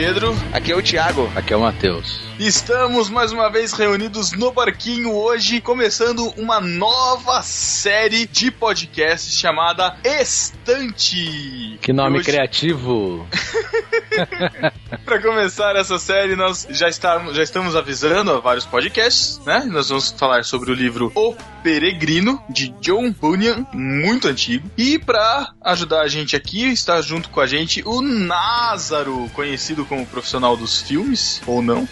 [0.00, 0.34] Pedro.
[0.50, 1.30] Aqui é o Thiago.
[1.36, 2.22] Aqui é o Matheus.
[2.38, 9.94] Estamos mais uma vez reunidos no barquinho hoje, começando uma nova série de podcasts chamada
[10.02, 11.78] Estante.
[11.82, 12.30] Que nome hoje...
[12.30, 13.26] criativo!
[15.04, 19.66] Para começar essa série, nós já estamos, já estamos avisando a vários podcasts, né?
[19.70, 24.70] Nós vamos falar sobre o livro O Peregrino, de John Bunyan, muito antigo.
[24.78, 30.06] E para ajudar a gente aqui, está junto com a gente o Názaro, conhecido como
[30.06, 31.86] profissional dos filmes, ou não?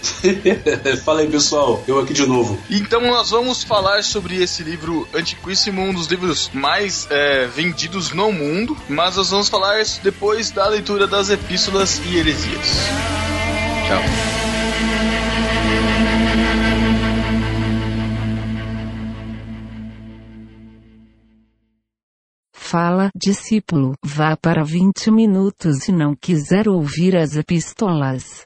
[1.05, 1.83] Fala aí, pessoal.
[1.87, 2.59] Eu aqui de novo.
[2.71, 8.33] Então nós vamos falar sobre esse livro antiquíssimo, um dos livros mais é, vendidos no
[8.33, 8.77] mundo.
[8.89, 12.69] Mas nós vamos falar depois da leitura das epístolas e heresias.
[13.87, 14.48] Tchau.
[22.71, 28.45] Fala, discípulo, vá para 20 minutos se não quiser ouvir as epístolas.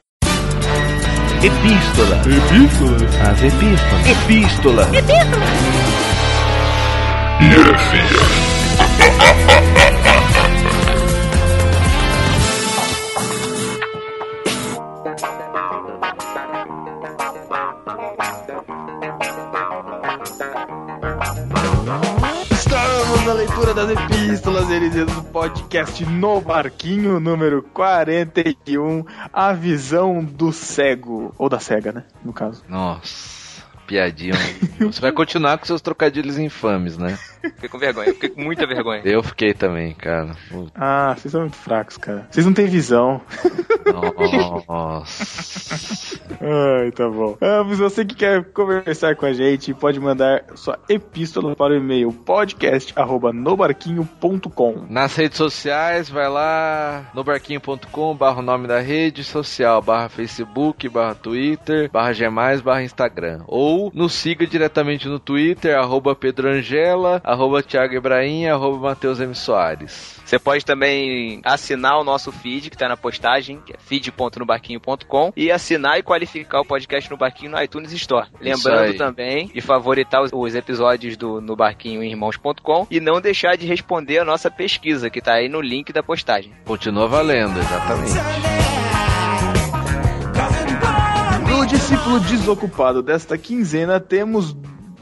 [1.43, 2.21] Epístola.
[2.21, 2.95] Epístola.
[3.29, 4.07] As epístolas.
[4.07, 4.83] Epístola.
[4.95, 5.43] Epístola.
[9.41, 9.82] Estamos
[23.33, 31.33] na leitura das epístolas heresias do podcast No Barquinho, número 41, A Visão do Cego.
[31.35, 32.03] Ou da Cega, né?
[32.23, 32.63] No caso.
[32.69, 33.42] Nossa,
[33.93, 34.33] piadinha.
[34.79, 37.15] Você vai continuar com seus trocadilhos infames, né?
[37.41, 39.03] Fiquei com vergonha, fiquei com muita vergonha.
[39.05, 40.31] Eu fiquei também, cara.
[40.49, 40.71] Puta.
[40.75, 42.27] Ah, vocês são muito fracos, cara.
[42.31, 43.21] Vocês não têm visão.
[44.67, 46.19] Nossa.
[46.41, 47.37] Ai, tá bom.
[47.39, 51.77] Ah, mas você que quer conversar com a gente, pode mandar sua epístola para o
[51.77, 54.85] e-mail podcast@nobarquinho.com.
[54.89, 60.89] Nas redes sociais, vai lá no barquinho.com, barra o nome da rede social, barra Facebook,
[60.89, 63.43] barra Twitter, barra Gmais, barra Instagram.
[63.47, 69.33] Ou nos siga diretamente no Twitter, arroba Pedro Angela, arroba Thiago Ibrahim, arroba Matheus M.
[69.33, 70.21] Soares.
[70.25, 75.51] Você pode também assinar o nosso feed, que tá na postagem, que é feed.nobarquinho.com, e
[75.51, 78.27] assinar e qualificar o podcast no Barquinho no iTunes Store.
[78.39, 83.65] Lembrando também de favoritar os, os episódios do No Barquinho Irmãos.com e não deixar de
[83.65, 86.53] responder a nossa pesquisa, que tá aí no link da postagem.
[86.65, 88.92] Continua valendo, exatamente.
[91.53, 94.57] No discípulo desocupado desta quinzena, temos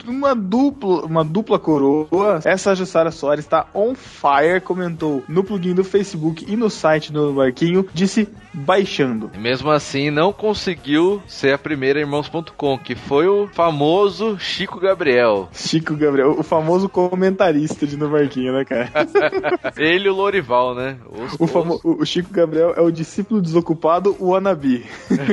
[0.07, 2.39] uma dupla, uma dupla coroa.
[2.45, 7.33] Essa Jussara Soares está on fire, comentou no plugin do Facebook e no site do
[7.33, 9.31] Barquinho, disse baixando.
[9.37, 15.49] Mesmo assim, não conseguiu ser a primeira Irmãos.com, que foi o famoso Chico Gabriel.
[15.53, 18.89] Chico Gabriel, o famoso comentarista de No Barquinho, né, cara?
[19.77, 20.97] Ele e o Lorival, né?
[21.09, 24.85] Os- O, famo- o Chico Gabriel é o discípulo desocupado wannabe.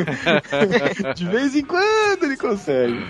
[1.15, 3.05] de vez em quando ele consegue.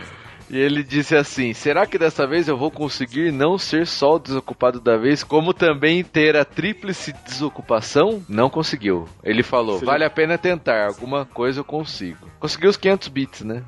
[0.50, 4.18] E ele disse assim: será que dessa vez eu vou conseguir não ser só o
[4.18, 8.22] desocupado da vez, como também ter a tríplice desocupação?
[8.28, 9.06] Não conseguiu.
[9.22, 12.26] Ele falou: vale a pena tentar, alguma coisa eu consigo.
[12.40, 13.62] Conseguiu os 500 bits, né?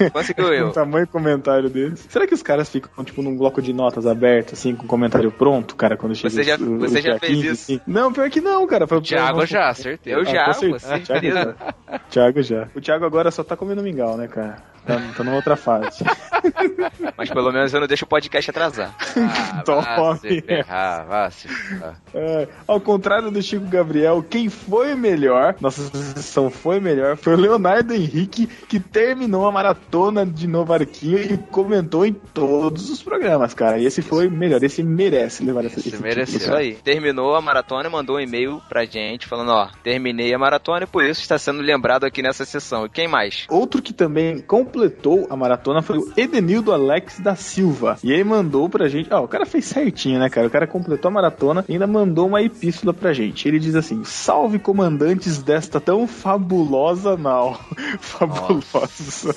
[0.00, 0.72] É, conseguiu O eu.
[0.72, 2.06] tamanho do comentário deles.
[2.08, 5.76] Será que os caras ficam, tipo, num bloco de notas aberto, assim, com comentário pronto,
[5.76, 7.52] cara, quando chega Você já- o- o você já dia fez 15, isso?
[7.62, 7.80] assim?
[7.86, 8.86] Não, pior que não, cara.
[8.86, 10.16] Foi- Thiago já, certeza.
[10.16, 11.00] Eu Ah, já, com com certeza.
[11.20, 11.98] Thiago já.
[12.10, 12.68] Thiago já.
[12.74, 14.73] O Thiago agora só tá comendo mingau, né, cara?
[14.86, 16.04] Tá, tá numa outra fase.
[17.16, 18.94] Mas pelo menos eu não deixo o podcast atrasar.
[19.56, 20.18] Ah, Tome.
[20.18, 22.00] se ferrar, vá se ferrar.
[22.12, 27.36] É, ao contrário do Chico Gabriel, quem foi melhor, nossa sessão foi melhor, foi o
[27.36, 33.54] Leonardo Henrique, que terminou a maratona de Novo Arquinho e comentou em todos os programas,
[33.54, 33.78] cara.
[33.78, 36.38] E esse foi melhor, esse merece levar essa Esse esse mereceu.
[36.38, 36.74] título, Isso aí.
[36.74, 40.86] Terminou a maratona e mandou um e-mail pra gente falando, ó, terminei a maratona e
[40.88, 42.86] por isso está sendo lembrado aqui nessa sessão.
[42.86, 43.46] E quem mais?
[43.48, 44.40] Outro que também
[44.74, 47.96] completou a maratona foi o Edenildo Alex da Silva.
[48.02, 49.08] E ele mandou pra gente.
[49.12, 50.48] Ó, o cara fez certinho, né, cara?
[50.48, 53.46] O cara completou a maratona e ainda mandou uma epístola pra gente.
[53.46, 57.58] Ele diz assim: Salve comandantes desta tão fabulosa nau.
[58.00, 59.36] Fabulosa.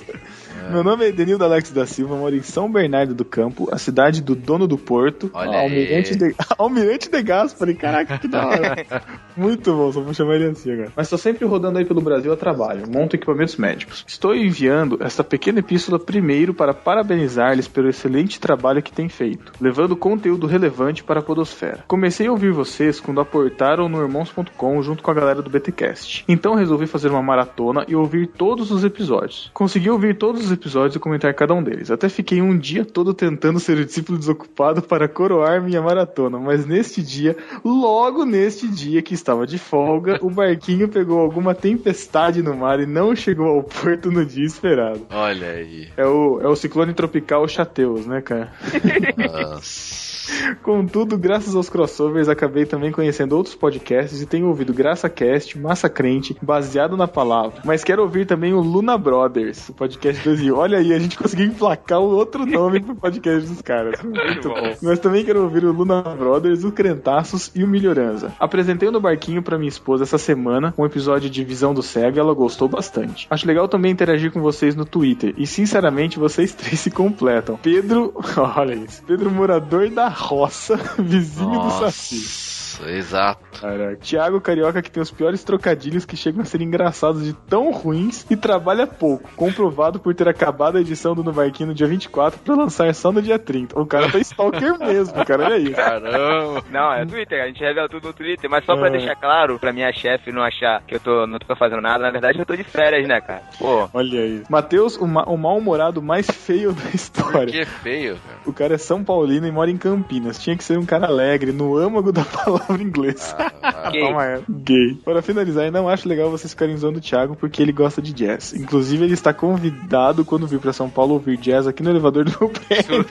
[0.71, 4.21] Meu nome é Edenildo Alex da Silva, moro em São Bernardo do Campo, a cidade
[4.21, 5.29] do dono do porto.
[5.33, 6.17] Olha Almirante aí.
[6.17, 8.85] de, Almirante de Gaspari, caraca, que da hora.
[9.37, 10.91] Muito bom, só vou chamar ele assim agora.
[10.95, 14.03] Mas estou sempre rodando aí pelo Brasil a trabalho, monto equipamentos médicos.
[14.07, 19.95] Estou enviando esta pequena epístola primeiro para parabenizar-lhes pelo excelente trabalho que têm feito, levando
[19.95, 21.83] conteúdo relevante para a podosfera.
[21.87, 26.25] Comecei a ouvir vocês quando aportaram no irmãos.com junto com a galera do BTcast.
[26.27, 29.51] Então resolvi fazer uma maratona e ouvir todos os episódios.
[29.53, 31.91] Consegui ouvir todos os os episódios e comentar cada um deles.
[31.91, 36.65] Até fiquei um dia todo tentando ser o discípulo desocupado para coroar minha maratona, mas
[36.65, 42.55] neste dia, logo neste dia que estava de folga, o barquinho pegou alguma tempestade no
[42.55, 45.05] mar e não chegou ao porto no dia esperado.
[45.09, 45.89] Olha aí.
[45.95, 48.51] É o, é o ciclone tropical Chateus, né, cara?
[49.17, 50.16] Nossa.
[50.61, 56.35] Contudo, graças aos crossovers, acabei também conhecendo outros podcasts e tenho ouvido GraçaCast, Massa Crente,
[56.41, 57.61] baseado na palavra.
[57.63, 60.57] Mas quero ouvir também o Luna Brothers, o podcast 2000.
[60.57, 64.01] Olha aí, a gente conseguiu emplacar o outro nome pro podcast dos caras.
[64.03, 64.75] Muito bom.
[64.81, 68.33] Mas também quero ouvir o Luna Brothers, o Crentaços e o Melhorança.
[68.39, 72.19] Apresentei no barquinho pra minha esposa essa semana um episódio de Visão do Cego e
[72.19, 73.27] ela gostou bastante.
[73.29, 77.57] Acho legal também interagir com vocês no Twitter e, sinceramente, vocês três se completam.
[77.61, 78.13] Pedro,
[78.55, 82.56] olha isso, Pedro Morador da roça, vizinho do Saci.
[82.79, 83.41] Nossa, exato.
[83.59, 83.95] Caraca.
[83.97, 88.25] Thiago Carioca que tem os piores trocadilhos que chegam a ser engraçados de tão ruins
[88.29, 89.29] e trabalha pouco.
[89.35, 93.11] Comprovado por ter acabado a edição do No Barquinho no dia 24 pra lançar só
[93.11, 93.79] no dia 30.
[93.79, 95.45] O cara tá stalker mesmo, cara.
[95.45, 95.73] Olha isso.
[95.73, 96.63] Caramba.
[96.71, 98.91] Não, é Twitter, a gente revela tudo no Twitter, mas só pra É.
[98.91, 102.11] deixar claro, pra minha chefe não achar que eu tô, não tô fazendo nada, na
[102.11, 103.41] verdade eu tô de férias, né, cara?
[103.57, 104.45] Pô, Olha isso.
[104.49, 107.51] Matheus, o, ma- o mal-humorado mais feio da história.
[107.51, 108.37] Que feio, cara.
[108.45, 110.37] O cara é São Paulino e mora em Campinas.
[110.39, 113.35] Tinha que ser um cara alegre, no âmago da palavra inglesa.
[113.61, 114.01] Ah, Gay.
[114.01, 114.43] Calma aí.
[114.49, 114.95] Gay.
[115.03, 118.53] Para finalizar, não acho legal vocês ficarem zoando o Thiago porque ele gosta de jazz.
[118.53, 122.37] Inclusive, ele está convidado quando vir pra São Paulo ouvir jazz aqui no elevador do
[122.39, 123.05] meu prédio.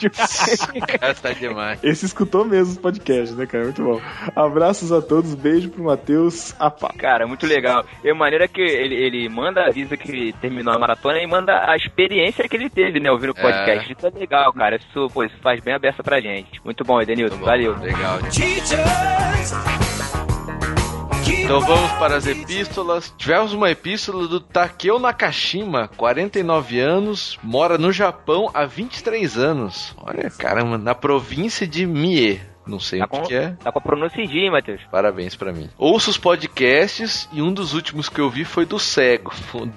[0.98, 1.82] cara tá demais.
[1.82, 3.64] Esse escutou mesmo os podcasts, né, cara?
[3.64, 4.00] Muito bom.
[4.34, 6.54] Abraços a todos, beijo pro Matheus.
[6.58, 6.92] Apá.
[6.96, 7.84] cara, muito legal.
[8.02, 11.76] E a maneira que ele, ele manda, avisa que terminou a maratona e manda a
[11.76, 13.92] experiência que ele teve, né, ouvindo o podcast.
[13.92, 14.76] Isso é legal, cara.
[14.76, 16.60] Isso, pô, isso faz bem a beça pra gente.
[16.64, 17.36] Muito bom, Edenilson.
[17.38, 17.76] Valeu.
[17.78, 18.18] Legal.
[21.44, 23.14] Então vamos para as epístolas.
[23.16, 29.94] Tivemos uma epístola do Takeo Nakashima, 49 anos, mora no Japão há 23 anos.
[29.98, 32.40] Olha, caramba, na província de Mie.
[32.66, 33.50] Não sei Tá o que, com, que é.
[33.62, 34.80] tá com a pronúncia hein, Matheus?
[34.90, 35.70] Parabéns pra mim.
[35.78, 39.32] Ouço os podcasts e um dos últimos que eu vi foi do cego.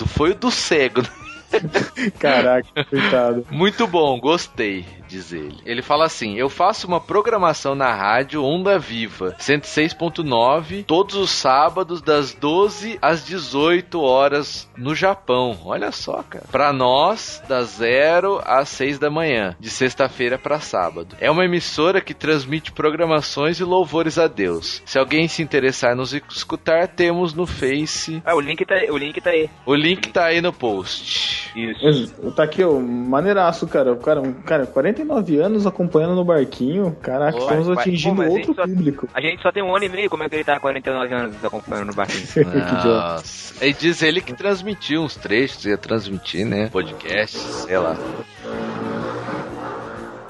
[0.07, 1.03] Foi o do cego.
[2.19, 3.45] Caraca, coitado.
[3.51, 5.57] Muito bom, gostei, diz ele.
[5.65, 12.01] Ele fala assim: Eu faço uma programação na rádio Onda Viva, 106.9, todos os sábados,
[12.01, 15.57] das 12 às 18 horas no Japão.
[15.65, 16.45] Olha só, cara.
[16.51, 21.15] Pra nós, das 0 às 6 da manhã, de sexta-feira pra sábado.
[21.19, 24.81] É uma emissora que transmite programações e louvores a Deus.
[24.85, 28.21] Se alguém se interessar em nos escutar, temos no Face.
[28.23, 29.49] Ah, o link tá, o link tá aí.
[29.65, 31.51] O link tá aí no post.
[31.55, 32.31] Isso.
[32.31, 33.93] Tá aqui, ó, maneiraço, cara.
[33.93, 34.65] O cara, um cara,
[35.05, 36.95] 49 anos acompanhando no barquinho.
[37.01, 39.07] Caraca, Pô, estamos atingindo pô, mas a outro gente só- público.
[39.13, 41.13] A gente só tem um ano e meio, como é que ele tá há 49
[41.13, 42.25] anos acompanhando no barquinho?
[42.85, 43.65] Nossa.
[43.65, 46.69] E diz ele que transmitiu uns trechos, ia transmitir, né?
[46.71, 47.95] Podcast, sei lá.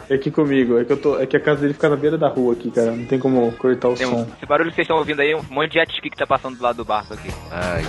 [0.10, 2.18] É aqui comigo, é que, eu tô, é que a casa dele fica na beira
[2.18, 2.92] da rua aqui, cara.
[2.92, 4.16] Não tem como cortar o Tem som.
[4.22, 6.26] um, esse barulho que vocês estão ouvindo aí, um monte de jet ski que tá
[6.26, 7.30] passando do lado do barco aqui.
[7.52, 7.84] Ai,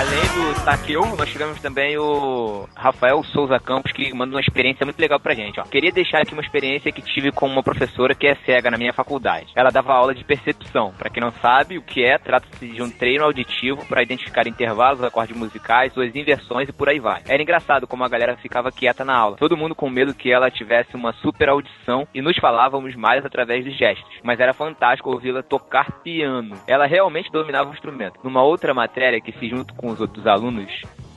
[0.00, 4.98] Além do Takeo, nós tivemos também o Rafael Souza Campos, que manda uma experiência muito
[4.98, 5.60] legal pra gente.
[5.60, 5.64] Ó.
[5.64, 8.94] Queria deixar aqui uma experiência que tive com uma professora que é cega na minha
[8.94, 9.52] faculdade.
[9.54, 10.94] Ela dava aula de percepção.
[10.96, 15.04] Pra quem não sabe o que é, trata-se de um treino auditivo para identificar intervalos,
[15.04, 17.20] acordes musicais, suas inversões e por aí vai.
[17.28, 19.36] Era engraçado como a galera ficava quieta na aula.
[19.36, 23.66] Todo mundo com medo que ela tivesse uma super audição e nos falávamos mais através
[23.66, 24.18] dos gestos.
[24.22, 26.56] Mas era fantástico ouvi-la tocar piano.
[26.66, 28.18] Ela realmente dominava o instrumento.
[28.24, 30.70] Numa outra matéria que fiz junto com os outros alunos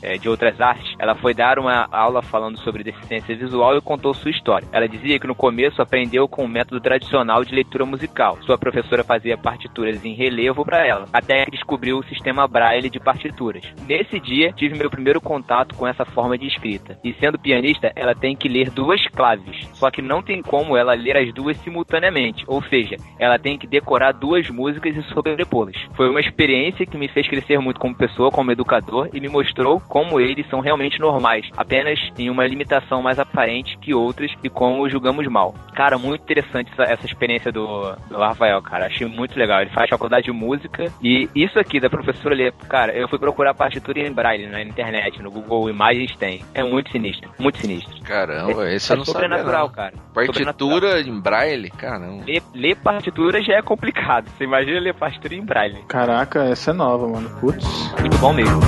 [0.04, 4.14] é, de outras artes, ela foi dar uma aula falando sobre deficiência visual e contou
[4.14, 4.68] sua história.
[4.72, 8.38] Ela dizia que no começo aprendeu com o método tradicional de leitura musical.
[8.42, 13.00] Sua professora fazia partituras em relevo para ela, até que descobriu o sistema Braille de
[13.00, 13.64] partituras.
[13.88, 17.00] Nesse dia, tive meu primeiro contato com essa forma de escrita.
[17.04, 20.94] E sendo pianista, ela tem que ler duas claves, só que não tem como ela
[20.94, 25.76] ler as duas simultaneamente, ou seja, ela tem que decorar duas músicas e sobrepô-las.
[25.96, 29.80] Foi uma experiência que me fez crescer muito como pessoa, como educador e me mostrou
[29.94, 34.90] como eles são realmente normais, apenas em uma limitação mais aparente que outras e como
[34.90, 35.54] julgamos mal.
[35.76, 38.88] Cara, muito interessante essa, essa experiência do, do Rafael, cara.
[38.88, 39.62] Achei muito legal.
[39.62, 43.54] Ele faz faculdade de música e isso aqui da professora ler, cara, eu fui procurar
[43.54, 46.44] partitura em braille na internet, no Google Imagens tem.
[46.56, 47.94] É muito sinistro, muito sinistro.
[48.02, 49.22] caramba, esse eu é não sabia.
[49.22, 49.74] sobrenatural, não.
[49.76, 49.94] cara.
[50.16, 50.80] Sobrenatural.
[50.80, 51.70] Partitura em braille?
[51.70, 52.24] Caramba.
[52.26, 54.28] Ler, ler partitura já é complicado.
[54.30, 55.84] Você imagina ler partitura em braille.
[55.88, 57.30] Caraca, essa é nova, mano.
[57.40, 57.94] Putz.
[58.00, 58.60] Muito bom mesmo.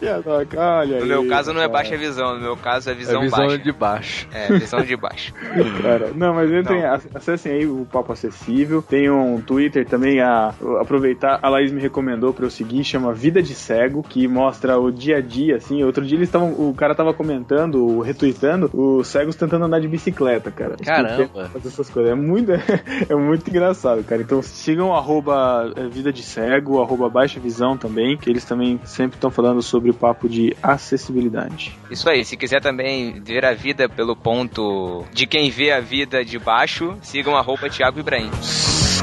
[0.00, 3.20] Piadoca, olha no meu aí, caso não é baixa visão, no meu caso é visão,
[3.20, 3.58] é visão baixa.
[3.58, 4.28] de baixo.
[4.32, 5.32] É, visão de baixo.
[5.80, 6.82] Cara, não, mas entrem,
[7.14, 8.82] acessem aí o Papo Acessível.
[8.82, 11.38] Tem um Twitter também a aproveitar.
[11.40, 15.18] A Laís me recomendou pra eu seguir, chama Vida de Cego, que mostra o dia
[15.18, 15.84] a dia, assim.
[15.84, 20.50] Outro dia eles estavam, o cara tava comentando, retweetando, os cegos tentando andar de bicicleta,
[20.50, 20.76] cara.
[20.82, 21.48] Caramba.
[21.48, 22.12] Fazer essas coisas.
[22.12, 22.52] É muito,
[23.08, 24.22] é muito engraçado, cara.
[24.22, 28.80] Então sigam o arroba é, Vida de Cego, arroba Baixa Visão também, que eles também
[28.84, 31.78] sempre estão falando sobre o papo de acessibilidade.
[31.90, 36.24] Isso aí, se quiser também ver a vida pelo ponto de quem vê a vida
[36.24, 38.30] de baixo, sigam arroba Thiago Ibrahim.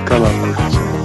[0.05, 1.00] Cala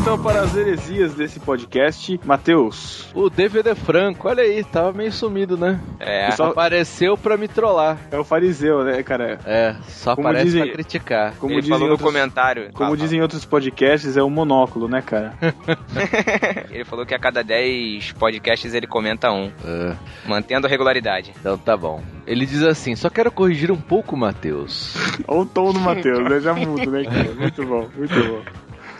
[0.00, 2.18] então para as heresias desse podcast.
[2.24, 5.78] Matheus, O DVD Franco, olha aí, tava meio sumido, né?
[5.98, 7.98] É, Só- Apareceu pra me trollar.
[8.10, 9.38] é o fariseu, né, cara?
[9.44, 11.34] É, só Como aparece dizem- pra criticar.
[11.38, 12.70] Como ele dizem falou no outros, comentário.
[12.72, 15.34] Como dizem outros podcasts, é o monóculo, né, cara?
[16.70, 19.94] Ele falou que a cada 10 podcasts ele comenta um, É,
[20.26, 21.32] mantendo a regularidade.
[21.38, 22.02] então tá bom.
[22.26, 24.94] Ele diz assim: só quero corrigir um pouco, Matheus.
[25.26, 26.40] Olha o tom do Matheus, né?
[26.40, 27.32] Já muda, né, cara?
[27.34, 28.42] Muito bom, muito bom.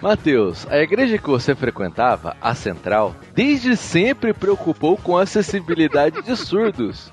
[0.02, 6.36] Matheus, a igreja que você frequentava, a Central, desde sempre preocupou com a acessibilidade de
[6.36, 7.10] surdos,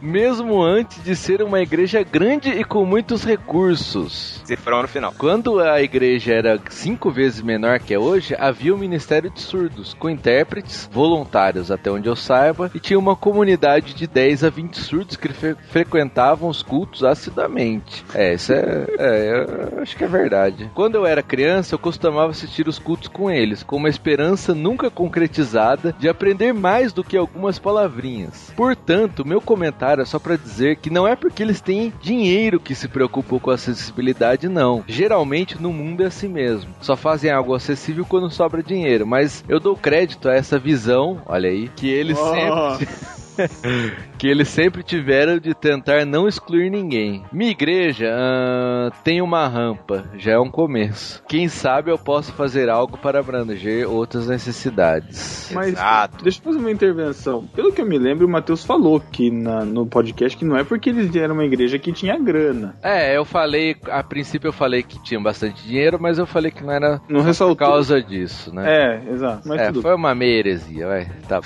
[0.00, 4.40] mesmo antes de ser uma igreja grande e com muitos recursos.
[4.44, 5.12] Cifrão no final.
[5.18, 9.94] Quando a igreja era cinco vezes menor que é hoje, havia o Ministério de Surdos,
[9.94, 14.78] com intérpretes, voluntários até onde eu saiba, e tinha uma comunidade de 10 a 20
[14.78, 18.04] surdos que fre- frequentavam os cultos assiduamente.
[18.14, 20.70] É, isso é, é, eu acho que é verdade.
[20.72, 24.88] Quando eu era criança, eu costumava assistir os cultos com eles, com uma esperança nunca
[24.88, 25.63] concretizada
[25.98, 28.52] de aprender mais do que algumas palavrinhas.
[28.56, 32.74] Portanto, meu comentário é só para dizer que não é porque eles têm dinheiro que
[32.74, 34.84] se preocupam com a acessibilidade, não.
[34.86, 36.70] Geralmente no mundo é assim mesmo.
[36.80, 41.48] Só fazem algo acessível quando sobra dinheiro, mas eu dou crédito a essa visão, olha
[41.48, 42.88] aí, que eles sempre
[44.24, 47.22] que eles sempre tiveram de tentar não excluir ninguém.
[47.30, 51.22] Minha igreja ah, tem uma rampa, já é um começo.
[51.28, 55.50] Quem sabe eu posso fazer algo para abranger outras necessidades.
[55.52, 56.24] Mas Exato.
[56.24, 57.44] deixa eu fazer uma intervenção.
[57.54, 60.64] Pelo que eu me lembro, o Matheus falou que na- no podcast que não é
[60.64, 62.74] porque eles eram uma igreja que tinha grana.
[62.82, 66.64] É, eu falei, a princípio eu falei que tinha bastante dinheiro, mas eu falei que
[66.64, 67.56] não era Não por ressaltou.
[67.56, 68.64] causa disso, né?
[69.04, 69.46] É, exato.
[69.46, 71.10] Mas É, tudo foi uma meia heresia, vai.
[71.28, 71.42] Tá.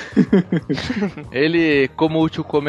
[1.33, 2.68] ele, como último comentário,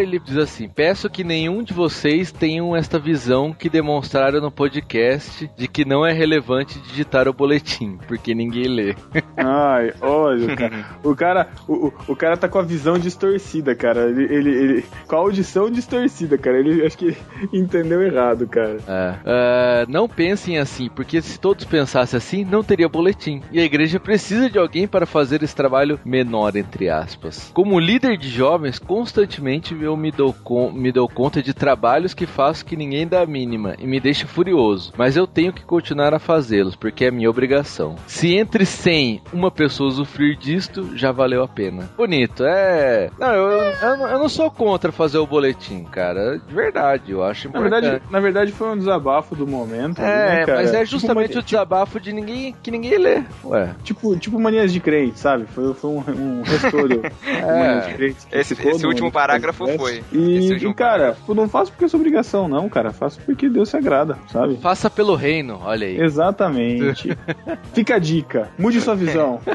[0.00, 5.50] ele diz assim: Peço que nenhum de vocês tenham esta visão que demonstraram no podcast
[5.56, 8.94] de que não é relevante digitar o boletim, porque ninguém lê.
[9.36, 10.86] Ai, olha, cara.
[11.04, 14.08] O cara, o, o, cara tá com a visão distorcida, cara.
[14.08, 16.58] Ele, ele, ele- com a audição distorcida, cara.
[16.58, 17.16] Ele acho que
[17.52, 18.78] entendeu errado, cara.
[18.88, 19.14] É.
[19.24, 23.42] É, não pensem assim, porque se todos pensassem assim, não teria boletim.
[23.52, 27.50] E a igreja precisa de alguém para fazer esse trabalho menor, entre aspas.
[27.52, 29.35] Como líder de jovens, constantemente
[29.80, 30.34] eu me dou,
[30.72, 34.26] me dou conta de trabalhos que faço que ninguém dá a mínima e me deixa
[34.26, 34.92] furioso.
[34.96, 37.96] Mas eu tenho que continuar a fazê-los, porque é minha obrigação.
[38.06, 41.88] Se entre 100 uma pessoa usufruir disto, já valeu a pena.
[41.96, 43.10] Bonito, é.
[43.18, 46.38] Não, eu, eu, não- eu não sou contra fazer o boletim, cara.
[46.38, 47.82] De verdade, eu acho Na importante.
[47.82, 50.00] verdade, na verdade, foi um desabafo do momento.
[50.00, 50.58] ali, É, né, cara?
[50.58, 53.22] mas é Tipo justamente mania- o desabafo de ninguém que ninguém lê.
[53.44, 53.74] Ué.
[53.82, 55.46] Tipo, tipo manias de crente, sabe?
[55.46, 56.42] Foi, foi um, um
[57.96, 60.04] que Esse- esse último parágrafo foi.
[60.12, 62.92] E, e, cara, eu não faço porque é sua obrigação, não, cara.
[62.92, 64.58] Faço porque Deus se agrada, sabe?
[64.58, 65.98] Faça pelo reino, olha aí.
[65.98, 67.16] Exatamente.
[67.72, 68.50] Fica a dica.
[68.58, 69.40] Mude sua visão.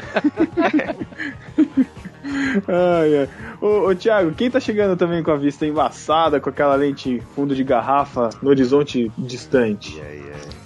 [2.68, 3.28] ai, ai.
[3.60, 7.54] Ô, ô, Thiago, quem tá chegando também com a vista embaçada, com aquela lente fundo
[7.54, 10.00] de garrafa no horizonte distante?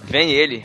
[0.04, 0.64] Vem ele.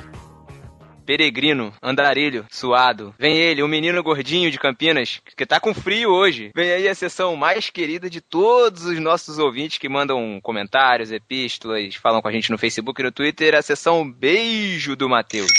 [1.11, 3.13] Peregrino, andarilho, suado.
[3.19, 6.51] Vem ele, o menino gordinho de Campinas, que tá com frio hoje.
[6.55, 11.95] Vem aí a sessão mais querida de todos os nossos ouvintes que mandam comentários, epístolas,
[11.95, 15.51] falam com a gente no Facebook e no Twitter, a sessão Beijo do Matheus.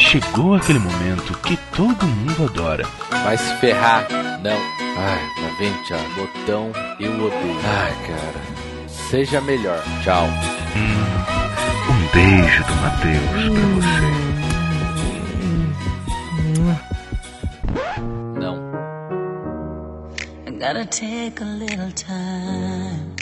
[0.00, 2.82] Chegou aquele momento que todo mundo adora.
[3.22, 4.08] Vai se ferrar.
[4.42, 4.58] Não.
[4.98, 6.14] Ai, tá vendo, Thiago?
[6.16, 7.60] Botão, eu odeio.
[7.62, 8.88] Ai, cara.
[8.88, 9.80] Seja melhor.
[10.02, 10.26] Tchau.
[10.76, 11.33] Um
[12.14, 13.74] beijo do Matheus pra hum.
[13.74, 14.04] você.
[18.38, 18.54] Não.
[20.46, 23.14] I gotta take a little time.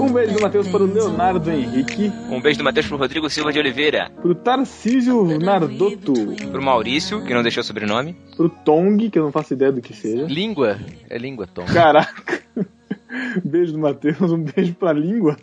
[0.00, 2.10] Um beijo do Matheus para o Leonardo Henrique.
[2.28, 4.10] Um beijo do Matheus para o Rodrigo Silva de Oliveira.
[4.10, 6.14] Para o Tarcísio Nardotto.
[6.50, 8.16] Para o Maurício, que não deixou o sobrenome.
[8.36, 10.24] Para o Tong, que eu não faço ideia do que seja.
[10.24, 10.80] Língua.
[11.08, 11.72] É língua, Tong.
[11.72, 12.42] Caraca.
[13.44, 15.36] Beijo do Matheus, um beijo para a língua.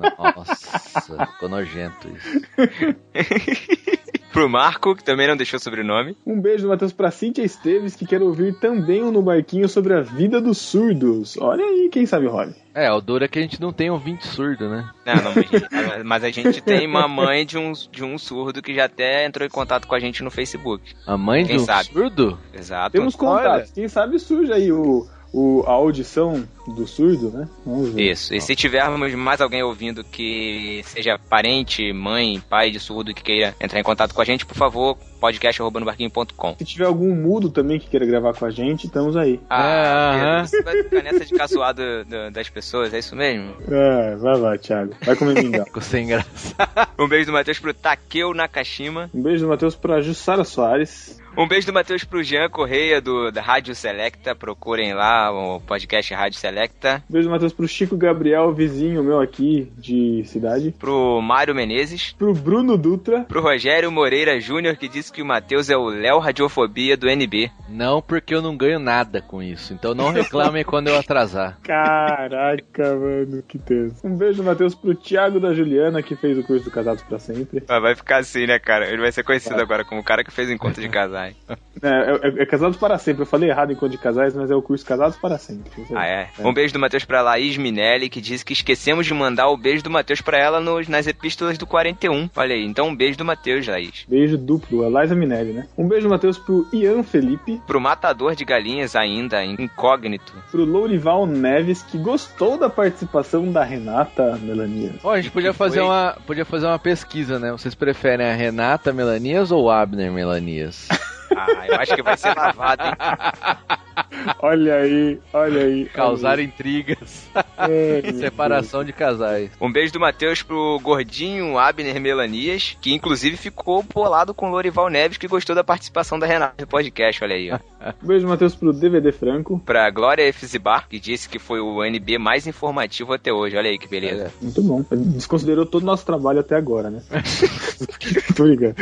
[0.00, 2.40] Nossa, ficou nojento isso.
[4.32, 6.16] Pro Marco, que também não deixou sobrenome.
[6.24, 9.92] Um beijo do Matheus pra Cíntia Esteves, que quer ouvir também um no barquinho sobre
[9.92, 11.36] a vida dos surdos.
[11.36, 12.54] Olha aí, quem sabe rola.
[12.72, 14.88] É, o duro é que a gente não tem ouvinte surdo, né?
[15.04, 18.72] Não, não, mas, mas a gente tem uma mãe de um, de um surdo que
[18.72, 20.94] já até entrou em contato com a gente no Facebook.
[21.04, 21.88] A mãe Quem de um sabe?
[21.92, 22.38] surdo?
[22.54, 22.92] Exato.
[22.92, 23.72] Temos contatos.
[23.72, 26.42] Quem sabe surge aí o, o, a audição
[26.76, 27.48] do surdo, né?
[27.64, 28.10] Vamos ver.
[28.12, 28.34] Isso.
[28.34, 33.54] E se tivermos mais alguém ouvindo que seja parente, mãe, pai de surdo que queira
[33.60, 36.56] entrar em contato com a gente, por favor, podcast.barquinho.com.
[36.58, 39.40] Se tiver algum mudo também que queira gravar com a gente, estamos aí.
[39.48, 40.46] Ah, É, aham.
[40.46, 43.54] você vai ficar nessa de caçoar do- do- das pessoas, é isso mesmo?
[43.70, 44.94] É, vai lá, Thiago.
[45.04, 45.64] Vai comer mingau.
[45.66, 46.54] Ficou sem graça.
[46.98, 49.08] Um beijo do Matheus pro Takeo Nakashima.
[49.14, 51.18] Um beijo do Matheus pra Jussara Soares.
[51.40, 54.34] Um beijo do Matheus pro Jean Correia, do, da Rádio Selecta.
[54.34, 57.02] Procurem lá o podcast Rádio Selecta.
[57.08, 60.74] Um beijo do Matheus pro Chico Gabriel, vizinho meu aqui de cidade.
[60.78, 62.12] Pro Mário Menezes.
[62.12, 63.20] Pro Bruno Dutra.
[63.22, 67.50] Pro Rogério Moreira Júnior, que disse que o Matheus é o Léo Radiofobia do NB.
[67.70, 69.72] Não, porque eu não ganho nada com isso.
[69.72, 71.58] Então não reclamem quando eu atrasar.
[71.64, 74.06] Caraca, mano, que tenso.
[74.06, 77.18] Um beijo do Matheus pro Thiago da Juliana, que fez o curso do Casados pra
[77.18, 77.62] Sempre.
[77.66, 78.86] Ah, Vai ficar assim, né, cara?
[78.86, 81.29] Ele vai ser conhecido agora como o cara que fez o encontro de casais.
[81.82, 83.22] É, é- é Casados para Sempre.
[83.22, 85.70] Eu falei errado enquanto de casais, mas é o curso Casados para Sempre.
[85.94, 86.28] Ah, é?
[86.40, 89.82] Um beijo do Matheus pra Laís Minelli, que disse que esquecemos de mandar o beijo
[89.82, 92.28] do Matheus pra ela nos, nas epístolas do 41.
[92.36, 94.04] Olha aí, então um beijo do Matheus, Laís.
[94.06, 95.68] Beijo duplo, a Liza Minelli, né?
[95.78, 100.34] Um beijo do Matheus pro Ian Felipe, Pro matador de galinhas ainda, incógnito.
[100.50, 104.96] pro Lourival Neves, que gostou da participação da Renata Melania.
[105.02, 105.86] Ó, a gente podia fazer, foi?
[105.88, 107.52] uma, podia fazer uma pesquisa, né?
[107.52, 110.86] Vocês preferem a Renata Melanias ou o Abner Melanias?
[111.48, 112.92] Ah, eu acho que vai ser lavado, hein?
[114.40, 115.84] Olha aí, olha aí.
[115.86, 117.28] Causar olha intrigas.
[117.34, 118.02] aí.
[118.04, 119.50] É, Separação de casais.
[119.60, 124.88] Um beijo do Matheus pro gordinho Abner Melanias, que inclusive ficou bolado com o Lorival
[124.88, 127.58] Neves, que gostou da participação da Renata no podcast, olha aí, ó.
[128.02, 129.60] Um beijo do Matheus pro DVD Franco.
[129.64, 130.46] Pra Glória F.
[130.46, 134.32] Zibar, que disse que foi o NB mais informativo até hoje, olha aí que beleza.
[134.40, 134.84] Muito bom.
[134.90, 137.02] Desconsiderou todo o nosso trabalho até agora, né?
[138.36, 138.74] Tô brincando.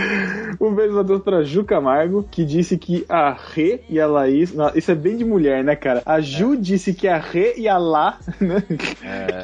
[0.61, 4.53] Um beijo do Matheus pra Ju Camargo, que disse que a Rê e a Laís.
[4.74, 6.03] Isso é bem de mulher, né, cara?
[6.05, 8.62] A Ju disse que a Rê e a Lá, né?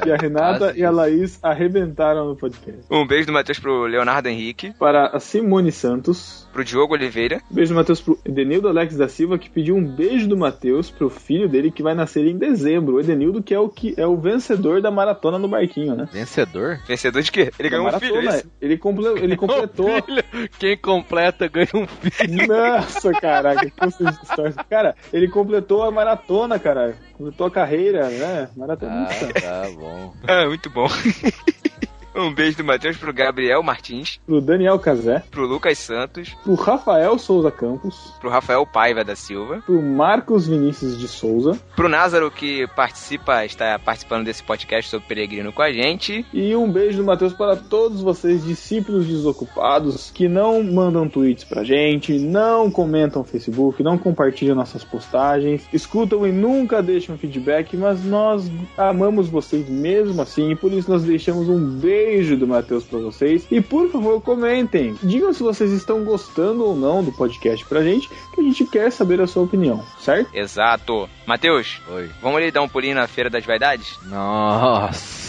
[0.03, 0.91] que a Renata quase e a.
[0.91, 2.81] Laís arrebentaram no podcast.
[2.89, 6.44] Um beijo do Matheus pro Leonardo Henrique, Para a Simone Santos.
[6.55, 9.83] Pro Diogo Oliveira, Um beijo do Matheus pro Edenildo Alex da Silva, que pediu um
[9.83, 12.95] beijo do Matheus pro filho dele que vai nascer em dezembro.
[12.95, 16.07] O Edenildo, que é o que é o vencedor da maratona no barquinho, né?
[16.13, 16.79] Vencedor?
[16.87, 17.51] vencedor de quê?
[17.59, 18.37] Ele Da ganhou um filho, maratona.
[18.37, 18.47] esse?
[18.61, 20.01] ele, comple- ele completou.
[20.03, 20.23] Filho,
[20.57, 22.47] Quem completa ganha um filho.
[22.47, 24.65] Nossa, caraca, que.
[24.69, 26.95] Cara, ele completou a maratona, cara.
[27.13, 28.47] Completou a carreira, né?
[28.49, 29.27] Ah, Maratonista.
[29.33, 30.13] tá bom.
[30.25, 30.87] Ah, muito bom.
[32.15, 37.17] um beijo do Matheus pro Gabriel Martins, Pro Daniel Cazé, pro Lucas Santos, pro Rafael
[37.19, 41.59] Souza Campos, pro Rafael Paiva da Silva, pro Marcos Vinícius de Souza.
[41.75, 46.71] pro Názaro que participa, está participando desse podcast sobre peregrino com a gente, e um
[46.71, 52.71] beijo do Matheus para todos vocês, discípulos desocupados, que não mandam tweets pra gente, não
[52.71, 59.27] comentam no Facebook, não compartilham nossas postagens, escutam e nunca deixam feedback, mas nós amamos
[59.27, 62.04] vocês mesmo assim, e por isso nós deixamos um beijo
[62.37, 63.45] do Matheus pra vocês.
[63.49, 64.95] E por favor, comentem.
[65.01, 68.91] Digam se vocês estão gostando ou não do podcast pra gente, que a gente quer
[68.91, 70.29] saber a sua opinião, certo?
[70.33, 71.09] exato.
[71.25, 72.09] Matheus, Oi.
[72.21, 73.97] vamos ali dar um pulinho na Feira das Vaidades?
[74.03, 75.25] Nossa.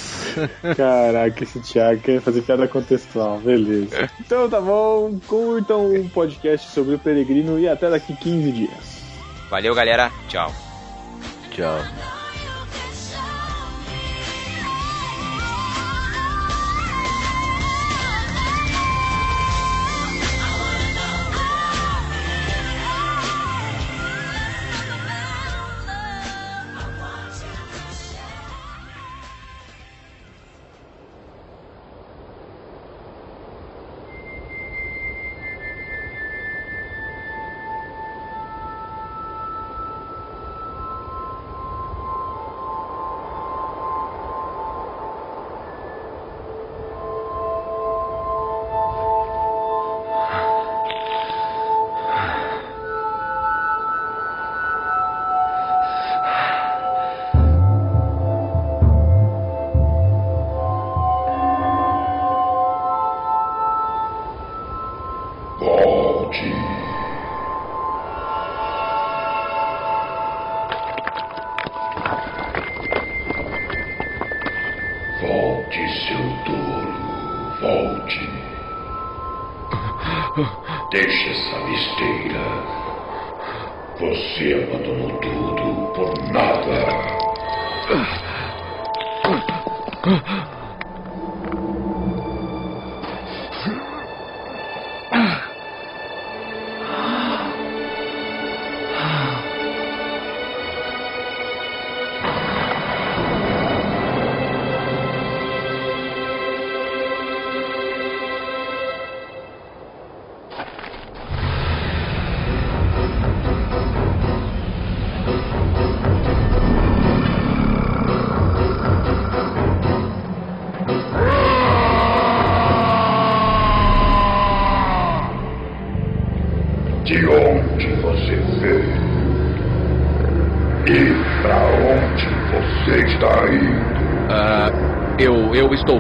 [0.76, 4.10] Caraca, esse Thiago quer fazer piada contextual, beleza.
[4.20, 9.02] Então tá bom, curtam o podcast sobre o peregrino e até daqui 15 dias.
[9.48, 10.10] Valeu, galera.
[10.28, 10.52] Tchau.
[11.52, 12.15] Tchau.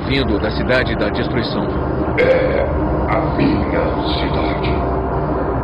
[0.06, 1.66] Vindo da cidade da destruição.
[2.18, 2.60] É
[3.10, 3.84] a minha
[4.18, 4.70] cidade.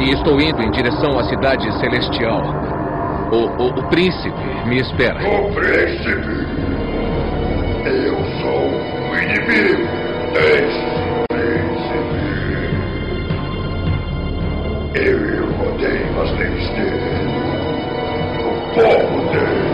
[0.01, 2.43] E estou indo em direção à cidade celestial.
[3.31, 5.19] O, o, o príncipe me espera.
[5.19, 6.47] O príncipe.
[7.85, 8.69] Eu sou
[9.11, 9.89] o inimigo
[10.33, 10.93] desse
[11.31, 12.23] príncipe.
[14.95, 17.23] Eu odeio as leis dele.
[18.39, 19.73] O povo dele.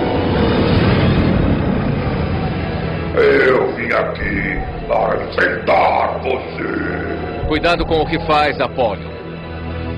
[3.18, 4.57] Eu vim aqui
[4.88, 7.46] para enfrentar você.
[7.46, 9.07] Cuidado com o que faz, Apóllo.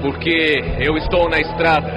[0.03, 1.91] Porque eu estou na estrada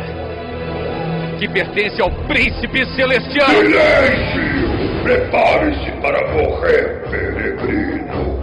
[1.40, 3.50] que pertence ao príncipe celestial.
[3.50, 4.54] Silêncio!
[5.04, 8.42] Prepare-se para morrer, peregrino.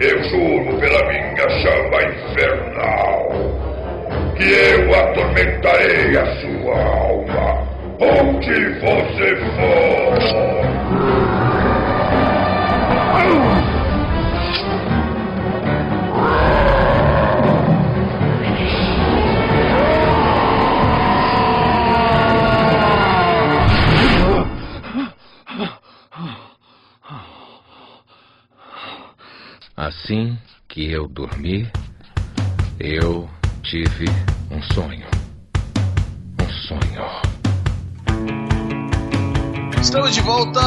[0.00, 3.28] Eu juro pela minha chama infernal
[4.36, 7.68] que eu atormentarei a sua alma
[8.00, 11.27] onde você for.
[29.88, 30.36] Assim
[30.68, 31.66] que eu dormi,
[32.78, 33.26] eu
[33.62, 34.04] tive
[34.50, 35.06] um sonho.
[36.42, 37.06] Um sonho.
[39.80, 40.60] Estamos de volta.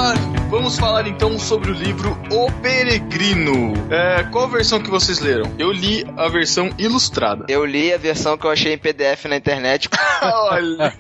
[0.50, 3.74] Vamos falar então sobre o livro O Peregrino.
[3.92, 5.54] É, qual versão que vocês leram?
[5.60, 7.46] Eu li a versão ilustrada.
[7.48, 9.88] Eu li a versão que eu achei em PDF na internet
[10.24, 10.98] Olha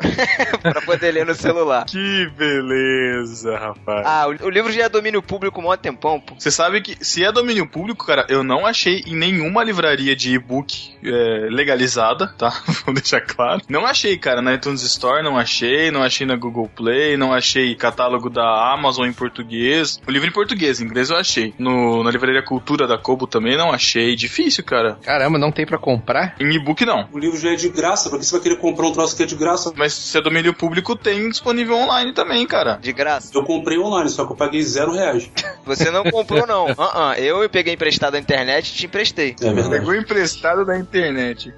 [0.62, 1.84] pra poder ler no celular.
[1.86, 4.06] que beleza, rapaz.
[4.06, 6.34] Ah, o, o livro já é domínio público há mó tempão, pô.
[6.38, 10.34] Você sabe que se é domínio público, cara, eu não achei em nenhuma livraria de
[10.34, 12.50] e-book é, legalizada, tá?
[12.84, 13.62] Vou deixar claro.
[13.68, 17.74] Não achei, cara, na iTunes Store, não achei, não achei na Google Play, não achei
[17.74, 20.00] catálogo da Amazon em português.
[20.06, 21.54] O livro em português, em inglês eu achei.
[21.58, 24.14] No, na livraria Cultura da Kobo também não achei.
[24.16, 24.98] Difícil, cara.
[25.02, 26.34] Caramba, não tem pra comprar?
[26.40, 27.08] Em e-book não.
[27.12, 29.22] O livro já é de graça, pra que você vai querer comprar um troço que
[29.22, 29.72] é de graça?
[29.76, 32.76] Mas se é domínio público, tem disponível online também, cara.
[32.76, 33.30] De graça.
[33.34, 35.30] Eu comprei online, só que eu paguei zero reais.
[35.64, 36.68] Você não comprou, não.
[36.80, 39.36] Ah, ah, eu peguei emprestado da internet e te emprestei.
[39.40, 39.70] É verdade.
[39.70, 41.52] Pegou emprestado da internet.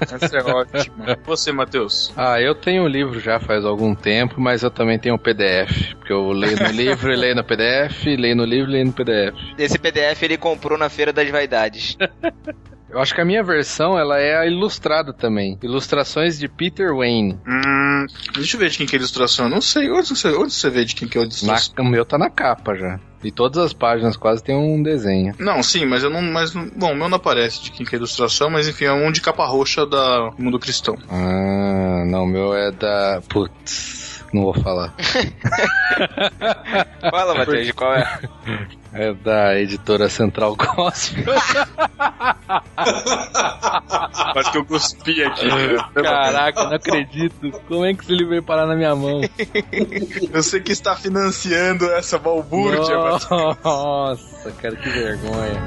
[0.00, 1.18] Essa é ótima.
[1.26, 2.12] Você, Matheus?
[2.16, 5.94] Ah, eu tenho o livro já faz algum tempo, mas eu também tenho o PDF.
[5.94, 8.92] Porque eu leio no livro e leio no PDF, leio no livro e leio no
[8.92, 9.34] PDF.
[9.58, 11.96] Esse PDF ele comprou na Feira das Vaidades.
[12.90, 15.58] Eu acho que a minha versão ela é a ilustrada também.
[15.62, 17.38] Ilustrações de Peter Wayne.
[17.46, 19.46] Hum, deixa eu ver de quem que é a ilustração.
[19.46, 19.90] Eu não sei.
[19.90, 21.74] Onde você, onde você vê de quem que é a Na, ilustração?
[21.78, 22.98] o meu tá na capa já.
[23.22, 25.34] E todas as páginas quase tem um desenho.
[25.38, 26.22] Não, sim, mas eu não.
[26.22, 28.84] Mas, não- bom, o meu não aparece de quem que é a ilustração, mas enfim,
[28.86, 30.96] é um de capa roxa da Mundo Cristão.
[31.10, 33.20] Ah, não, o meu é da.
[33.28, 34.94] Putz, não vou falar.
[37.10, 38.20] Fala, Matheus, de qual é?
[38.92, 41.24] É da editora Central Gospel.
[44.36, 45.46] Acho que eu cuspi aqui.
[45.94, 47.50] Caraca, não acredito.
[47.66, 49.20] Como é que esse livro veio parar na minha mão?
[50.32, 53.28] Você que está financiando essa balbúrdia, mas-
[53.62, 55.62] Nossa, cara, que vergonha.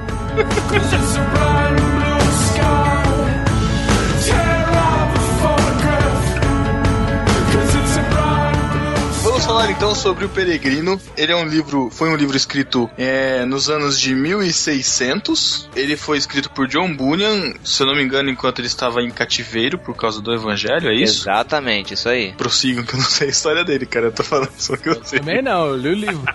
[9.51, 10.97] Falar então sobre o Peregrino.
[11.17, 15.69] Ele é um livro, foi um livro escrito é, nos anos de 1600.
[15.75, 19.11] Ele foi escrito por John Bunyan, se eu não me engano, enquanto ele estava em
[19.11, 21.23] cativeiro por causa do Evangelho, é isso?
[21.23, 22.31] Exatamente, isso aí.
[22.37, 24.05] Prossigam que eu não sei a história dele, cara.
[24.05, 25.19] Eu tô falando só que eu sei.
[25.19, 26.21] Também não, eu li o livro.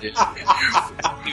[0.00, 0.14] Dele.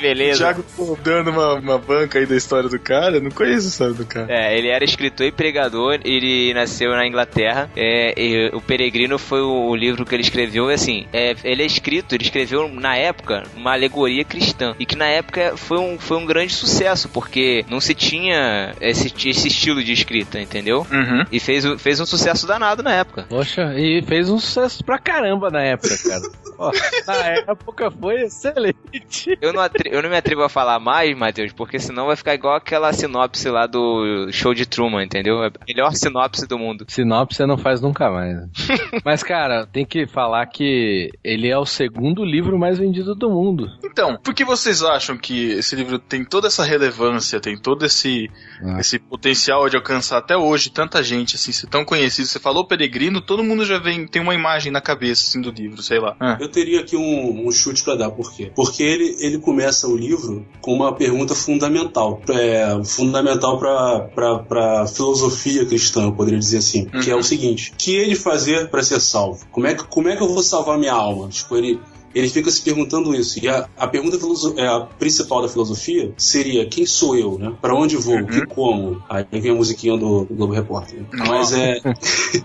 [0.01, 0.39] beleza.
[0.39, 3.17] Thiago pô, dando uma, uma banca aí da história do cara.
[3.17, 4.27] Eu não conheço a história do cara.
[4.29, 7.69] É, ele era escritor e pregador, ele nasceu na Inglaterra.
[7.75, 11.63] É, e o Peregrino foi o, o livro que ele escreveu, e assim, é, ele
[11.63, 14.75] é escrito, ele escreveu na época uma alegoria cristã.
[14.79, 19.13] E que na época foi um, foi um grande sucesso, porque não se tinha esse,
[19.29, 20.85] esse estilo de escrita, entendeu?
[20.91, 21.23] Uhum.
[21.31, 23.25] E fez, fez um sucesso danado na época.
[23.29, 26.23] Poxa, e fez um sucesso pra caramba na época, cara.
[26.57, 26.71] Ó,
[27.07, 27.15] na
[27.51, 29.37] época foi excelente.
[29.41, 32.55] Eu não, eu não me atrevo a falar mais, Matheus, porque senão vai ficar igual
[32.55, 35.43] aquela sinopse lá do show de Truman, entendeu?
[35.43, 36.85] É a melhor sinopse do mundo.
[36.87, 38.37] Sinopse você não faz nunca mais.
[39.03, 43.67] Mas, cara, tem que falar que ele é o segundo livro mais vendido do mundo.
[43.83, 48.29] Então, por que vocês acham que esse livro tem toda essa relevância, tem todo esse,
[48.63, 48.79] Ah.
[48.79, 52.27] esse potencial de alcançar até hoje tanta gente, assim, ser tão conhecido?
[52.27, 55.81] Você falou Peregrino, todo mundo já vem, tem uma imagem na cabeça, assim, do livro,
[55.81, 56.15] sei lá.
[56.19, 56.37] Ah.
[56.39, 58.51] Eu teria aqui um, um chute pra dar, por quê?
[58.55, 65.65] Porque ele, ele começa o livro com uma pergunta fundamental, é, fundamental pra, pra filosofia
[65.65, 69.01] cristã, eu poderia dizer assim, que é o seguinte: o que ele fazer pra ser
[69.01, 69.45] salvo?
[69.51, 71.27] Como é que, como é que eu vou salvar minha alma?
[71.27, 71.79] Tipo, ele.
[72.13, 73.43] Ele fica se perguntando isso.
[73.43, 74.17] E a, a pergunta
[74.57, 77.53] é, a principal da filosofia seria: quem sou eu, né?
[77.61, 78.19] Pra onde vou?
[78.19, 79.03] O que como?
[79.09, 80.99] Aí vem a musiquinha do, do Globo Repórter.
[80.99, 81.07] né?
[81.27, 81.79] Mas é.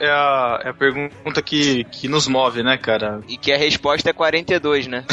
[0.00, 3.20] É a, é a pergunta que, que nos move, né, cara?
[3.28, 5.04] E que a resposta é 42, né?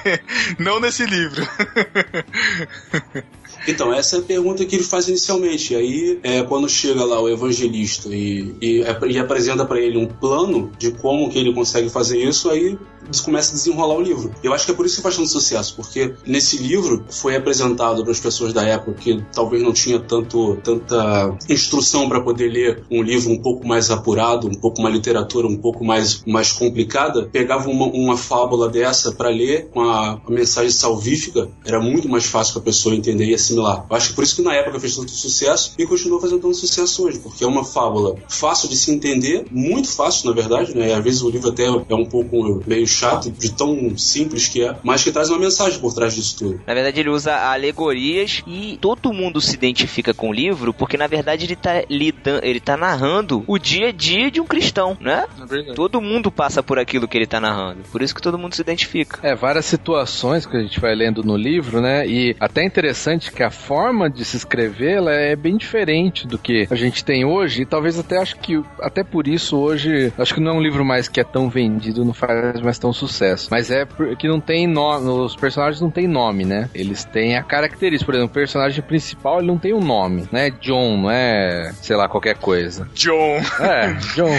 [0.58, 1.46] Não nesse livro.
[3.66, 5.74] Então, essa é a pergunta que ele faz inicialmente.
[5.74, 10.06] E aí, é, quando chega lá o evangelista e, e, e apresenta para ele um
[10.06, 14.32] plano de como que ele consegue fazer isso, aí eles começam a desenrolar o livro.
[14.42, 18.02] Eu acho que é por isso que faz tanto sucesso, porque nesse livro foi apresentado
[18.02, 22.84] para as pessoas da época que talvez não tinha tanto, tanta instrução para poder ler
[22.90, 27.28] um livro um pouco mais apurado, um pouco uma literatura um pouco mais, mais complicada,
[27.32, 32.26] pegava uma, uma fábula dessa para ler com a, a mensagem salvífica, era muito mais
[32.26, 33.86] fácil para a pessoa entender e assimilar.
[33.88, 36.54] Eu acho que por isso que na época fez tanto sucesso e continua fazendo tanto
[36.54, 40.92] sucesso hoje, porque é uma fábula fácil de se entender, muito fácil na verdade, né?
[40.92, 44.74] Às vezes o livro até é um pouco meio chato, de tão simples que é,
[44.82, 46.60] mas que traz uma mensagem por trás disso tudo.
[46.66, 51.06] Na verdade, ele usa alegorias e todo mundo se identifica com o livro, porque na
[51.06, 55.26] verdade ele tá lidando, ele tá narrando o dia a dia de um cristão, né?
[55.50, 55.72] É.
[55.74, 57.82] Todo mundo passa por aquilo que ele tá narrando.
[57.90, 59.18] Por isso que todo mundo se identifica.
[59.22, 62.06] É, várias situações que a gente vai lendo no livro, né?
[62.06, 66.66] E até interessante que a forma de se escrever ela é bem diferente do que
[66.70, 67.62] a gente tem hoje.
[67.62, 70.84] E talvez até acho que até por isso hoje acho que não é um livro
[70.84, 73.48] mais que é tão vendido, não faz mais tão sucesso.
[73.50, 76.68] Mas é porque não tem nome, os personagens não têm nome, né?
[76.74, 78.06] Eles têm a característica.
[78.06, 80.50] Por exemplo, o personagem principal ele não tem um nome, né?
[80.60, 82.88] John, não é, sei lá, qualquer coisa.
[82.94, 83.40] John.
[83.60, 84.30] É, John.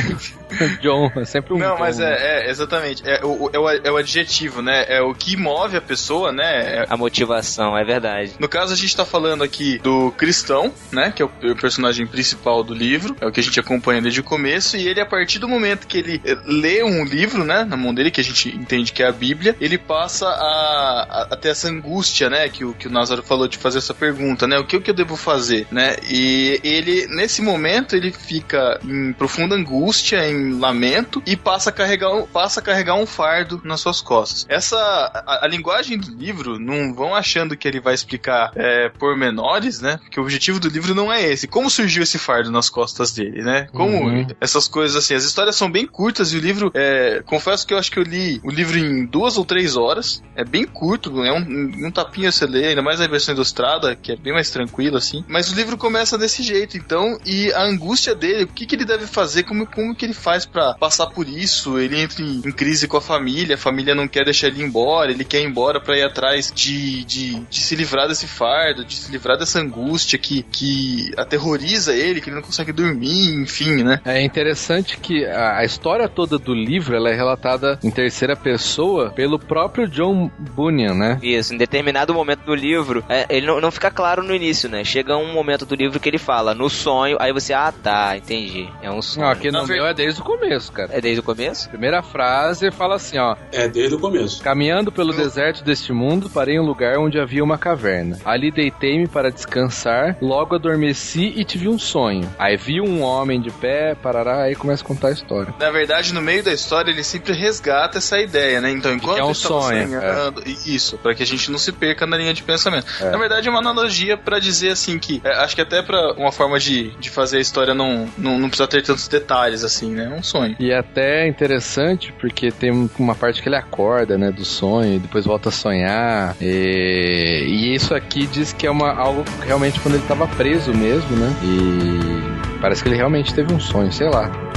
[0.81, 2.12] John, é sempre um Não, John, mas né?
[2.12, 3.03] é, é, exatamente.
[3.07, 4.85] É o, é, o, é o adjetivo, né?
[4.88, 6.79] É o que move a pessoa, né?
[6.79, 8.33] É- A motivação, é verdade.
[8.39, 11.13] no caso, a gente tá falando aqui do cristão, né?
[11.15, 13.15] Que é o, o personagem principal do livro.
[13.21, 14.75] É o que a gente acompanha desde o começo.
[14.75, 17.63] E ele, a partir do momento que ele lê um livro, né?
[17.63, 21.21] Na mão dele, que a gente entende que é a Bíblia, ele passa a, a,
[21.32, 22.47] a ter essa angústia, né?
[22.49, 24.58] Que o, que o Názaro falou de fazer essa pergunta, né?
[24.58, 25.95] O que, o que eu devo fazer, né?
[26.10, 32.13] E ele, nesse momento, ele fica em profunda angústia, em lamento e passa a carregar,
[32.15, 34.45] um- passa a carregar um fardo nas suas costas.
[34.49, 39.82] Essa a, a linguagem do livro não vão achando que ele vai explicar é, pormenores,
[39.82, 39.97] né?
[40.02, 41.47] Porque o objetivo do livro não é esse.
[41.47, 43.67] Como surgiu esse fardo nas costas dele, né?
[43.73, 44.28] Como Uhum.
[44.39, 45.13] essas coisas assim.
[45.15, 48.04] As histórias são bem curtas e o livro, é, confesso que eu acho que eu
[48.04, 50.21] li o livro em duas ou três horas.
[50.36, 54.12] É bem curto, é um, um tapinha você lê, ainda mais a versão ilustrada, que
[54.12, 55.23] é bem mais tranquila assim.
[55.27, 58.86] Mas o livro começa desse jeito, então, e a angústia dele, o que, que ele
[58.86, 61.79] deve fazer, como, como que ele faz pra passar por isso?
[61.79, 65.12] Ele entra em, em crise com a família, a família não quer deixar ele embora,
[65.12, 68.95] ele quer ir embora pra ir atrás de, de, de se livrar desse fardo, de
[68.95, 74.01] se livrar dessa angústia que, que aterroriza ele, que ele não consegue dormir, enfim, né?
[74.05, 79.12] É interessante que a, a história toda do livro ela é relatada em terceira pessoa
[79.12, 81.19] pelo próprio John Bunyan, né?
[81.22, 84.84] Isso, em determinado momento do livro, é, ele não, não fica claro no início, né?
[84.84, 88.67] Chega um momento do livro que ele fala, no sonho, aí você, ah tá, entendi.
[88.82, 89.26] É um sonho.
[89.26, 90.89] Não, aqui no Na ver- meu é desde o começo, cara.
[90.93, 91.69] É desde o começo?
[91.69, 93.36] Primeira frase fala assim, ó.
[93.52, 94.41] É desde o começo.
[94.41, 98.17] Caminhando pelo deserto deste mundo, parei em um lugar onde havia uma caverna.
[98.26, 102.30] Ali deitei-me para descansar, logo adormeci e tive um sonho.
[102.38, 105.54] Aí vi um homem de pé, parará, aí começa a contar a história.
[105.60, 108.71] Na verdade, no meio da história, ele sempre resgata essa ideia, né?
[108.71, 112.05] Então, enquanto que é um sonho, sonhando, isso, para que a gente não se perca
[112.05, 112.85] na linha de pensamento.
[112.99, 113.12] É.
[113.12, 116.31] Na verdade, é uma analogia para dizer assim que é, acho que até para uma
[116.31, 120.09] forma de, de fazer a história não, não, não precisar ter tantos detalhes assim, né?
[120.12, 120.55] É um sonho.
[120.59, 124.99] E é até interessante porque tem uma parte que ele acorda, né, do sonho e
[124.99, 126.35] depois volta a sonhar.
[126.41, 131.15] E, e isso aqui diz que é uma, algo realmente quando ele estava preso mesmo,
[131.15, 131.33] né?
[131.43, 134.48] E parece que ele realmente teve um sonho, sei lá.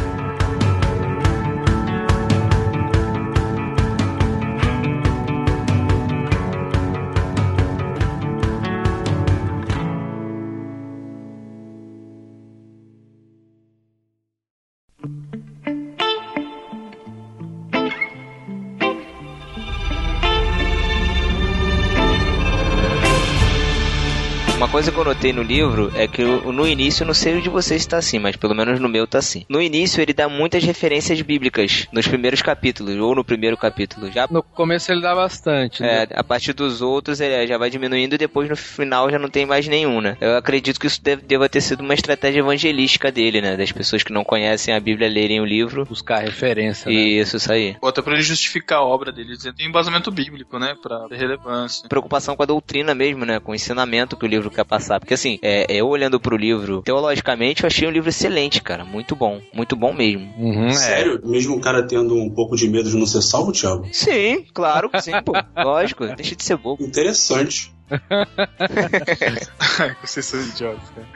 [24.83, 27.49] Coisa que eu notei no livro é que no início, eu não sei o de
[27.49, 29.47] vocês está assim, mas pelo menos no meu tá assim.
[29.49, 34.11] No início ele dá muitas referências bíblicas nos primeiros capítulos, ou no primeiro capítulo.
[34.11, 36.03] Já No começo ele dá bastante, né?
[36.03, 39.29] é, a partir dos outros ele já vai diminuindo e depois no final já não
[39.29, 40.16] tem mais nenhum, né?
[40.21, 43.57] Eu acredito que isso deve, deva ter sido uma estratégia evangelística dele, né?
[43.57, 45.85] Das pessoas que não conhecem a Bíblia lerem o livro.
[45.85, 46.97] Buscar referência, né?
[46.97, 47.77] Isso, isso aí.
[47.81, 50.75] Ou até pra ele justificar a obra dele, dizendo que tem embasamento bíblico, né?
[50.83, 51.88] Pra ter relevância.
[51.88, 53.38] preocupação com a doutrina mesmo, né?
[53.38, 54.99] Com o ensinamento que o livro quer passar.
[54.99, 58.85] Porque assim, é, eu olhando pro livro, teologicamente, eu achei um livro excelente, cara.
[58.85, 59.41] Muito bom.
[59.53, 60.33] Muito bom mesmo.
[60.39, 60.73] Uhum, é.
[60.73, 61.21] Sério?
[61.25, 63.87] Mesmo o cara tendo um pouco de medo de não ser salvo, Thiago?
[63.93, 65.33] Sim, claro que sim, pô.
[65.63, 66.83] Lógico, deixa de ser bobo.
[66.83, 67.72] Interessante.
[70.02, 71.07] Vocês são idiotas, cara.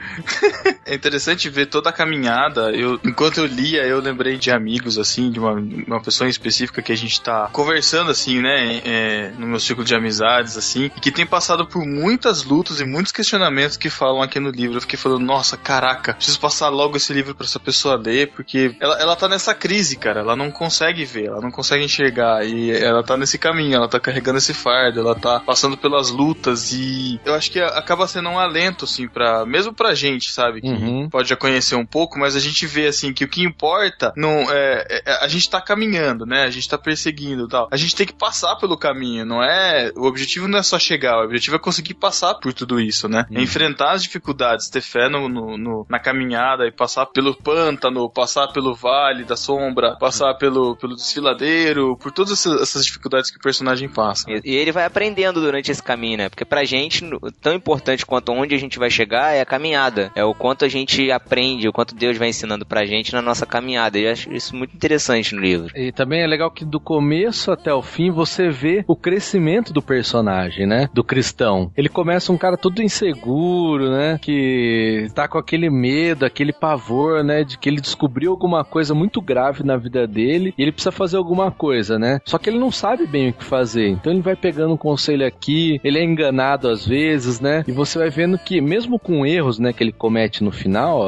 [0.85, 2.71] é interessante ver toda a caminhada.
[2.71, 6.81] Eu, enquanto eu lia, eu lembrei de amigos, assim, de uma, uma pessoa em específica
[6.81, 10.99] que a gente tá conversando, assim, né, é, no meu círculo de amizades, assim, e
[10.99, 14.77] que tem passado por muitas lutas e muitos questionamentos que falam aqui no livro.
[14.77, 18.75] Eu fiquei falando, nossa, caraca, preciso passar logo esse livro pra essa pessoa ler, porque
[18.79, 20.21] ela, ela tá nessa crise, cara.
[20.21, 23.99] Ela não consegue ver, ela não consegue enxergar, e ela tá nesse caminho, ela tá
[23.99, 28.39] carregando esse fardo, ela tá passando pelas lutas e eu acho que acaba sendo um
[28.39, 30.61] alento, assim, para mesmo pra gente, sabe?
[30.61, 31.09] Que Uhum.
[31.09, 34.51] pode já conhecer um pouco, mas a gente vê, assim, que o que importa não
[34.51, 36.43] é, é- a gente tá caminhando, né?
[36.43, 37.67] A gente tá perseguindo e tal.
[37.71, 39.91] A gente tem que passar pelo caminho, não é?
[39.95, 43.25] O objetivo não é só chegar, o objetivo é conseguir passar por tudo isso, né?
[43.31, 48.09] É enfrentar as dificuldades, ter fé no, no- no- na caminhada e passar pelo pântano,
[48.09, 53.37] passar pelo vale da sombra, passar pelo, pelo desfiladeiro, por todas essas, essas dificuldades que
[53.37, 54.29] o personagem passa.
[54.31, 56.29] E e ele vai aprendendo durante esse caminho, né?
[56.29, 60.11] Porque pra gente, no- tão importante quanto onde a gente vai chegar é a caminhada.
[60.15, 63.45] É o quanto a gente aprende, o quanto Deus vai ensinando pra gente na nossa
[63.45, 63.97] caminhada.
[63.97, 65.71] Eu acho isso muito interessante no livro.
[65.75, 69.81] E também é legal que do começo até o fim você vê o crescimento do
[69.81, 70.89] personagem, né?
[70.93, 71.71] Do cristão.
[71.75, 74.19] Ele começa um cara todo inseguro, né?
[74.21, 77.43] Que tá com aquele medo, aquele pavor, né?
[77.43, 81.17] De que ele descobriu alguma coisa muito grave na vida dele e ele precisa fazer
[81.17, 82.19] alguma coisa, né?
[82.25, 83.89] Só que ele não sabe bem o que fazer.
[83.89, 86.36] Então ele vai pegando um conselho aqui, ele é enganado
[86.69, 87.63] às vezes, né?
[87.67, 91.07] E você vai vendo que, mesmo com erros, né, que ele comete no final,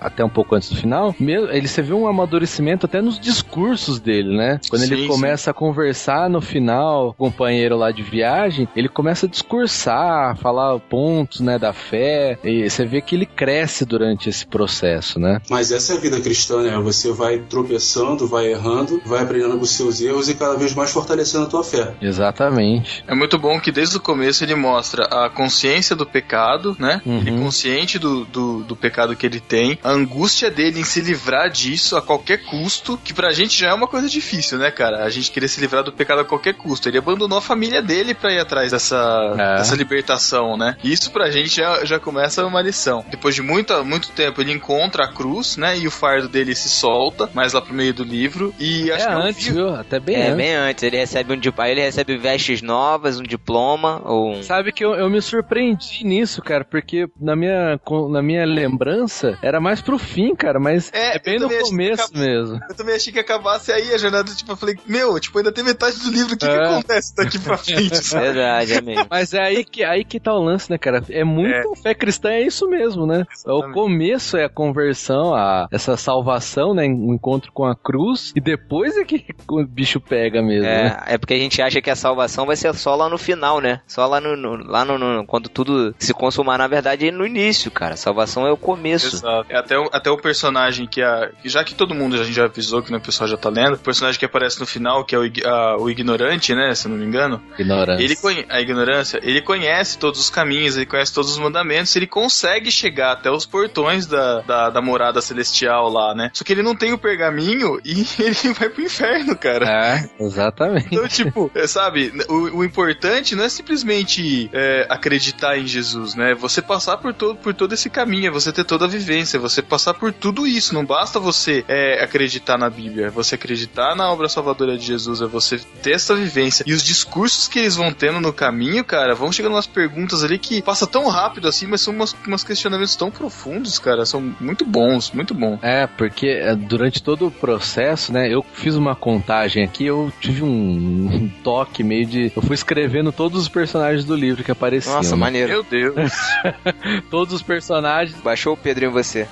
[0.00, 4.36] até um pouco antes do final, ele você vê um amadurecimento até nos discursos dele,
[4.36, 4.60] né?
[4.68, 5.08] Quando Sim, ele sim.
[5.08, 10.36] começa a conversar no final, com o companheiro lá de viagem, ele começa a discursar,
[10.36, 15.40] falar pontos, né, da fé, e você vê que ele cresce durante esse processo, né?
[15.50, 16.78] Mas essa é a vida cristã, né?
[16.78, 20.90] Você vai tropeçando, vai errando, vai aprendendo com os seus erros e cada vez mais
[20.90, 21.94] fortalecendo a tua fé.
[22.00, 23.04] Exatamente.
[23.06, 27.00] É muito bom que desde o começo ele mostra a consciência do pecado, né?
[27.04, 27.18] Uhum.
[27.18, 31.50] Ele consciente do, do, do pecado que ele tem, a angústia dele em se livrar
[31.50, 35.04] disso a qualquer custo, que pra gente já é uma coisa difícil, né, cara?
[35.04, 36.88] A gente querer se livrar do pecado a qualquer custo.
[36.88, 39.56] Ele abandonou a família dele pra ir atrás dessa, É.
[39.58, 40.76] dessa libertação, né?
[40.82, 43.04] E isso pra gente já, já começa uma lição.
[43.10, 45.78] Depois de muito, muito tempo, ele encontra a cruz, né?
[45.78, 48.54] E o fardo dele se solta, mais lá pro meio do livro.
[48.58, 49.74] E acho é que é um antes, vi- viu?
[49.74, 50.36] Até bem é, antes.
[50.36, 50.82] bem antes.
[50.84, 54.42] Ele recebe um dip- aí ele recebe vestes novas, um diploma, ou um.
[54.44, 57.78] Sabe que eu, eu me surpreendi nisso, cara, porque na minha,
[58.10, 62.16] na minha lembrança era mais pro fim, cara, mas É, é, bem no que começo
[62.16, 62.60] mesmo.
[62.68, 65.64] Eu também achei que acabasse aí a jornada, tipo, eu falei, meu, tipo, ainda tem
[65.64, 66.64] metade do livro, o que, que É.
[66.64, 68.24] acontece daqui pra frente, sabe?
[68.24, 69.06] Verdade, é mesmo.
[69.10, 71.02] Mas é aí que, aí que tá o lance, né, cara?
[71.10, 73.24] É muito fé cristã, é isso mesmo, né?
[73.28, 73.74] O Exatamente.
[73.74, 76.84] começo é a conversão, a, essa salvação, né?
[76.86, 80.96] O encontro com a cruz, e depois é que o bicho pega mesmo, né?
[81.06, 83.60] É, é porque a gente acha que a salvação vai ser só lá no final,
[83.60, 83.80] né?
[83.86, 87.10] Só lá no, no, no- lá no, no- quando tudo se consumar, na verdade, é
[87.10, 87.96] no início, cara.
[87.96, 89.16] Salvação é o começo.
[89.16, 89.46] Exato.
[89.48, 91.30] É até, o- até o personagem que a.
[91.44, 93.78] Já que todo mundo a gente já avisou que o pessoal já tá lendo, o
[93.78, 96.74] personagem que aparece no final, que é o, a- o ignorante, né?
[96.74, 97.40] Se eu não me engano.
[97.58, 98.02] Ignorância.
[98.04, 102.06] Ele conhe- a ignorância, ele conhece todos os caminhos, ele conhece todos os mandamentos, ele
[102.06, 106.30] consegue chegar até os portões da, da, da morada celestial lá, né?
[106.32, 109.66] Só que ele não tem o pergaminho e ele vai pro inferno, cara.
[109.68, 110.88] É, exatamente.
[110.90, 114.22] Então, tipo, é, sabe, o, o importante não é simplesmente
[114.52, 116.34] é, acreditar em Jesus, né?
[116.34, 119.62] Você passar por todo, por todo esse caminho, é você ter toda a vivência, você
[119.62, 120.74] passar por tudo isso.
[120.74, 125.20] Não basta você é, acreditar na Bíblia, é você acreditar na obra salvadora de Jesus,
[125.20, 126.64] é você ter essa vivência.
[126.66, 130.38] E os discursos que eles vão tendo no caminho, cara, vão chegando umas perguntas ali
[130.38, 134.04] que passa tão rápido assim, mas são umas, umas questionamentos tão profundos, cara.
[134.04, 135.58] São muito bons, muito bom.
[135.62, 140.42] É, porque é, durante todo o processo, né, eu fiz uma contagem aqui, eu tive
[140.42, 142.32] um toque meio de.
[142.34, 144.96] Eu fui escrevendo todos os personagens do livro que apareciam.
[144.96, 145.20] Nossa, né?
[145.20, 145.48] maneiro.
[145.48, 146.12] Meu Deus.
[147.10, 148.18] Todos os personagens.
[148.20, 149.26] Baixou o Pedro em você.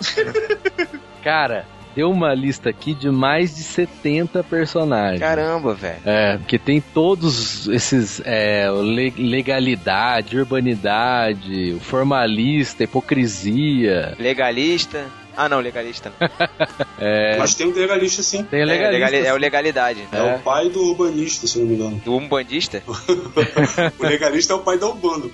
[1.22, 1.64] Cara,
[1.94, 5.20] deu uma lista aqui de mais de 70 personagens.
[5.20, 6.00] Caramba, velho.
[6.04, 8.68] É, porque tem todos esses é,
[9.16, 14.14] legalidade, urbanidade, o formalista, hipocrisia.
[14.18, 15.06] Legalista.
[15.36, 16.12] Ah, não, legalista.
[16.98, 18.44] É, Mas tem um legalista sim.
[18.44, 18.92] tem É, legalista.
[18.92, 20.08] legali- é o legalidade.
[20.12, 20.34] É.
[20.36, 22.00] o pai do urbanista, se não me engano.
[22.04, 22.82] Do umbandista?
[23.98, 25.32] o legalista é o pai da Urbano.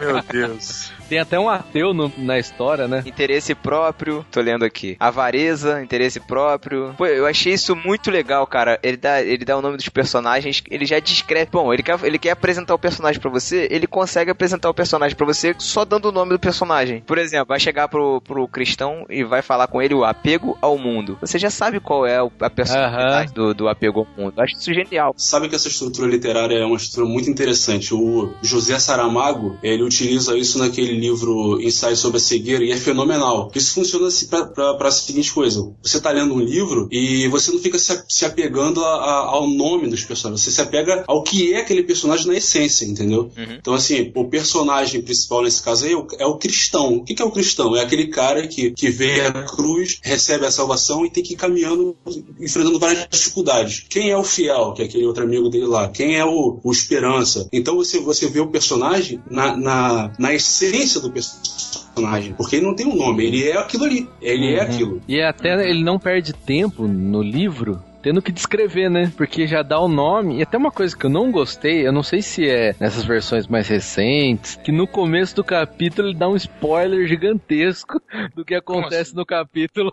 [0.00, 0.92] Meu Deus.
[1.08, 3.02] Tem até um ateu no- na história, né?
[3.06, 4.96] Interesse próprio, tô lendo aqui.
[4.98, 6.94] Avareza, interesse próprio.
[6.98, 8.78] Pô, eu achei isso muito legal, cara.
[8.82, 11.48] Ele dá, ele dá o nome dos personagens, ele já descreve.
[11.52, 15.16] Bom, ele quer, ele quer apresentar o personagem pra você, ele consegue apresentar o personagem
[15.16, 17.00] pra você só dando o nome do personagem.
[17.06, 20.76] Por exemplo, vai chegar pro, pro cristão e vai falar com ele o apego ao
[20.76, 21.16] mundo.
[21.20, 24.34] Você já sabe qual é o- a personalidade do, do apego ao mundo.
[24.36, 25.14] Eu acho isso genial.
[25.16, 27.94] Sabe que essa estrutura literária é uma estrutura muito interessante.
[27.94, 33.50] O José Saramago, ele utiliza isso naquele livro Ensaio sobre a Cegueira e é fenomenal.
[33.54, 35.72] Isso funciona assim para a seguinte coisa.
[35.82, 39.48] Você tá lendo um livro e você não fica se, se apegando a- a- ao
[39.48, 40.44] nome dos personagens.
[40.44, 43.30] Você se apega ao que é aquele personagem na essência, entendeu?
[43.58, 46.96] Então, assim, o personagem principal nesse caso aí é o, é o cristão.
[46.96, 47.76] O que, que é o cristão?
[47.76, 51.36] É aquele cara que, que vê a cruz, recebe a salvação e tem que ir
[51.36, 51.96] caminhando,
[52.40, 53.84] enfrentando várias dificuldades.
[53.88, 55.88] Quem é o fiel, que é aquele outro amigo dele lá?
[55.88, 57.48] Quem é o, o esperança?
[57.52, 62.34] Então você, você vê o personagem na, na, na essência do personagem.
[62.34, 64.08] Porque ele não tem um nome, ele é aquilo ali.
[64.20, 65.02] Ele é aquilo.
[65.08, 69.12] E até ele não perde tempo no livro tendo que descrever, né?
[69.16, 70.38] Porque já dá o nome.
[70.38, 73.48] E até uma coisa que eu não gostei, eu não sei se é nessas versões
[73.48, 78.00] mais recentes, que no começo do capítulo ele dá um spoiler gigantesco
[78.36, 79.92] do que acontece no capítulo.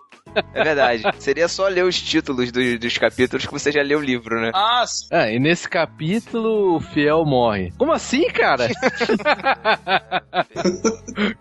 [0.53, 1.03] É verdade.
[1.19, 4.51] Seria só ler os títulos do- dos capítulos que você já leu o livro, né?
[4.53, 7.71] Ah, Ah, e nesse capítulo o fiel morre.
[7.77, 8.69] Como assim, cara?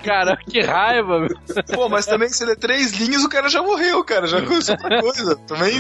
[0.05, 1.29] cara, que raiva, meu.
[1.75, 4.27] Pô, mas também se ler três linhas, o cara já morreu, cara.
[4.27, 5.37] Já aconteceu outra coisa.
[5.47, 5.73] Também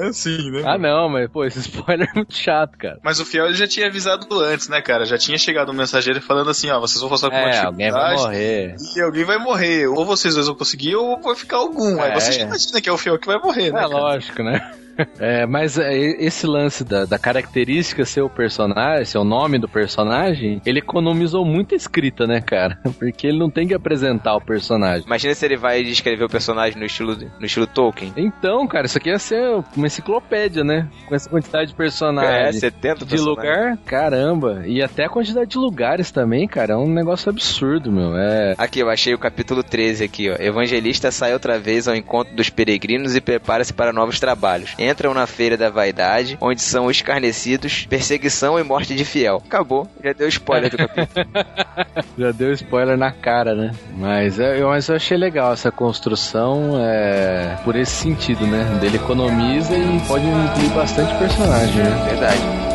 [0.00, 0.62] é assim, né?
[0.64, 2.98] Ah, não, mas pô, esse spoiler é muito chato, cara.
[3.02, 5.04] Mas o fiel ele já tinha avisado antes, né, cara?
[5.04, 7.90] Já tinha chegado um mensageiro falando assim, ó, vocês vão passar por uma É, alguém
[7.90, 8.76] vai morrer.
[8.96, 9.86] E alguém vai morrer.
[9.88, 12.00] Ou vocês dois vão conseguir, ou vai ficar algum.
[12.00, 12.46] Aí É, você já é.
[12.54, 13.80] Imagina que é o fiel que vai morrer, né?
[13.80, 13.88] É cara?
[13.88, 14.74] lógico, né?
[15.18, 19.68] É, mas é, esse lance da, da característica ser o personagem, ser o nome do
[19.68, 22.78] personagem, ele economizou muita escrita, né, cara?
[22.98, 25.06] Porque ele não tem que apresentar o personagem.
[25.06, 28.12] Imagina se ele vai descrever o personagem no estilo, no estilo Tolkien.
[28.16, 30.88] Então, cara, isso aqui ia ser uma enciclopédia, né?
[31.06, 32.56] Com essa quantidade de personagens.
[32.56, 34.62] É, 70 de lugar, caramba.
[34.66, 36.74] E até a quantidade de lugares também, cara.
[36.74, 38.16] É um negócio absurdo, meu.
[38.16, 38.54] É.
[38.58, 40.36] Aqui, eu achei o capítulo 13 aqui, ó.
[40.38, 44.74] Evangelista sai outra vez ao encontro dos peregrinos e prepara-se para novos trabalhos.
[44.88, 49.42] Entram na feira da vaidade, onde são escarnecidos, perseguição e morte de fiel.
[49.46, 49.88] Acabou.
[50.02, 51.26] Já deu spoiler do capítulo.
[52.18, 53.72] Já deu spoiler na cara, né?
[53.96, 58.78] Mas é, eu, mas eu achei legal essa construção é, por esse sentido, né?
[58.80, 62.06] Dele economiza e pode incluir bastante personagem, né?
[62.08, 62.73] Verdade.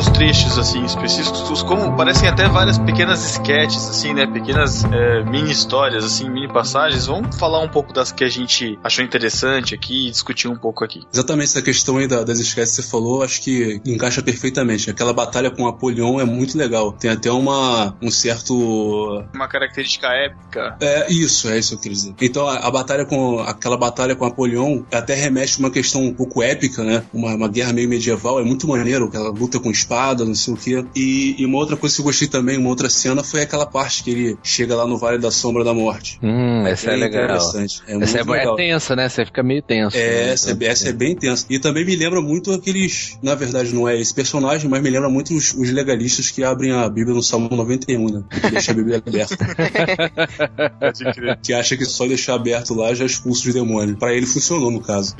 [0.00, 4.26] Vamos trechos assim específicos, como parecem até várias pequenas sketches, assim, né?
[4.26, 7.06] Pequenas é, mini histórias, assim, mini passagens.
[7.06, 10.84] Vamos falar um pouco das que a gente achou interessante aqui e discutir um pouco
[10.84, 11.00] aqui.
[11.10, 14.90] Exatamente essa questão aí da- das sketches que você falou, acho que encaixa perfeitamente.
[14.90, 16.92] Aquela batalha com Apolion é muito legal.
[16.92, 20.76] Tem até uma, um certo Uma característica épica.
[20.82, 22.14] É, isso, é isso que eu queria dizer.
[22.20, 23.40] Então, a, a batalha com.
[23.40, 27.04] aquela batalha com Apolion até remete a uma questão um pouco épica, né?
[27.10, 30.56] Uma, uma guerra meio medieval, é muito maneiro, aquela luta com espada, não sei o
[30.56, 30.84] quê.
[30.94, 34.02] E, e uma outra coisa que eu gostei também, uma outra cena, foi aquela parte
[34.02, 36.18] que ele chega lá no Vale da Sombra da Morte.
[36.22, 37.24] Hum, essa é, Bem legal.
[37.24, 37.82] interessante.
[37.86, 38.54] É essa é, muito legal.
[38.54, 39.08] é tensa, né?
[39.08, 39.96] Você fica meio tenso.
[39.96, 40.32] É, né?
[40.32, 41.46] essa, é, essa é bem tensa.
[41.48, 43.18] E também me lembra muito aqueles.
[43.22, 46.72] Na verdade, não é esse personagem, mas me lembra muito os, os legalistas que abrem
[46.72, 48.22] a Bíblia no Salmo 91, né?
[48.30, 49.36] Que deixa a Bíblia aberta.
[51.42, 53.98] que acha que só deixar aberto lá já expulsa os demônios.
[53.98, 55.14] Pra ele funcionou, no caso.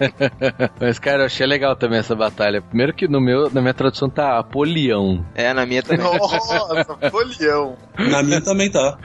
[0.80, 2.62] Mas, cara, eu achei legal também essa batalha.
[2.62, 5.24] Primeiro que no meu, na minha tradução tá Apolião.
[5.34, 6.04] É, na minha também.
[6.18, 7.76] Nossa, Polião.
[7.98, 8.98] Na minha também tá.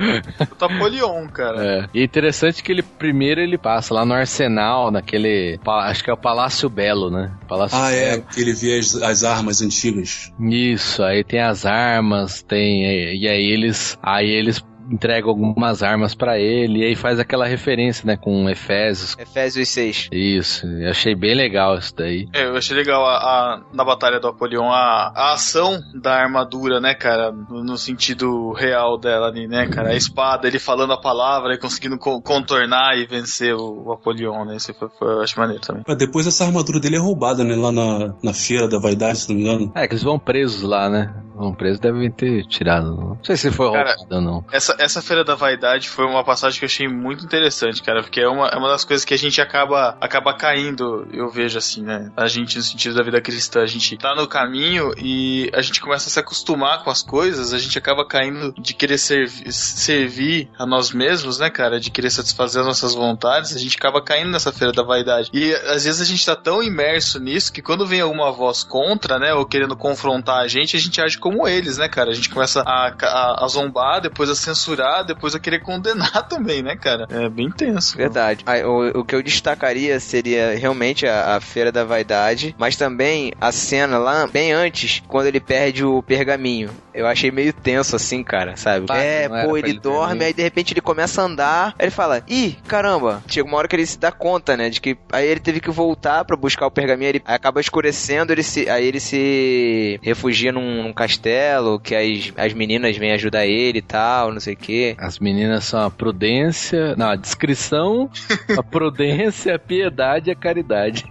[0.57, 1.63] Tá Polion, cara.
[1.65, 1.89] É.
[1.93, 5.59] E é interessante que ele primeiro ele passa lá no arsenal, naquele.
[5.65, 7.31] Acho que é o Palácio Belo, né?
[7.47, 8.11] Palácio Ah, é.
[8.11, 8.23] Belo.
[8.33, 10.31] que Ele vê as, as armas antigas.
[10.39, 12.83] Isso, aí tem as armas, tem.
[13.15, 13.97] E aí eles.
[14.01, 19.15] Aí eles entregam algumas armas pra ele, e aí faz aquela referência, né, com Efésios.
[19.17, 20.09] Efésios 6.
[20.11, 22.27] Isso, eu achei bem legal isso daí.
[22.33, 26.79] É, eu achei legal a, a- na Batalha do Apolion a, a ação da armadura,
[26.79, 27.31] né, cara?
[27.31, 29.89] No, no sentido real dela ali, né, cara?
[29.89, 34.45] A espada, ele falando a palavra e conseguindo co- contornar e vencer o, o Apolion,
[34.45, 34.55] né?
[34.57, 35.83] Isso foi, foi, eu acho maneiro também.
[35.87, 37.55] Mas depois essa armadura dele é roubada, né?
[37.55, 39.71] Lá na, na feira da vaidade, se não me engano.
[39.75, 41.13] É, que eles vão presos lá, né?
[41.35, 42.95] Vão presos, devem ter tirado.
[42.95, 44.45] Não sei se foi Cara, roubado ou não.
[44.51, 48.21] Essa, essa Feira da Vaidade foi uma passagem que eu achei muito interessante, cara, porque
[48.21, 51.81] é uma, é uma das coisas que a gente acaba, acaba caindo, eu vejo assim,
[51.81, 52.11] né?
[52.15, 55.81] A gente, no sentido da vida cristã, a gente tá no caminho e a gente
[55.81, 60.49] começa a se acostumar com as coisas, a gente acaba caindo de querer servi servir
[60.57, 61.79] a nós mesmos, né, cara?
[61.79, 65.29] De querer satisfazer as nossas vontades, a gente acaba caindo nessa Feira da Vaidade.
[65.33, 69.19] E às vezes a gente tá tão imerso nisso que quando vem alguma voz contra,
[69.19, 72.11] né, ou querendo confrontar a gente, a gente age como eles, né, cara?
[72.11, 74.64] A gente começa a, a, a zombar, depois a censurar,
[75.05, 77.05] depois a querer condenar também, né, cara?
[77.09, 77.97] É bem tenso.
[77.97, 78.43] Verdade.
[78.45, 83.33] Aí, o, o que eu destacaria seria realmente a, a Feira da Vaidade, mas também
[83.39, 86.69] a cena lá, bem antes, quando ele perde o pergaminho.
[86.93, 88.85] Eu achei meio tenso assim, cara, sabe?
[88.89, 92.23] É, pô, ele ele dorme, aí de repente ele começa a andar, aí ele fala,
[92.27, 93.23] ih, caramba.
[93.27, 95.69] Chega uma hora que ele se dá conta, né, de que aí ele teve que
[95.69, 100.51] voltar pra buscar o pergaminho, ele aí acaba escurecendo, ele se, aí ele se refugia
[100.51, 104.57] num, num castelo, que as, as meninas vêm ajudar ele e tal, não sei o
[104.57, 104.95] quê.
[104.97, 108.09] As meninas são a prudência, não, a discrição,
[108.57, 111.05] a prudência, a piedade e a caridade.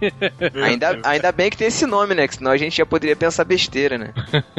[0.63, 2.27] Ainda, ainda bem que tem esse nome, né?
[2.27, 4.13] Que senão a gente já poderia pensar besteira, né?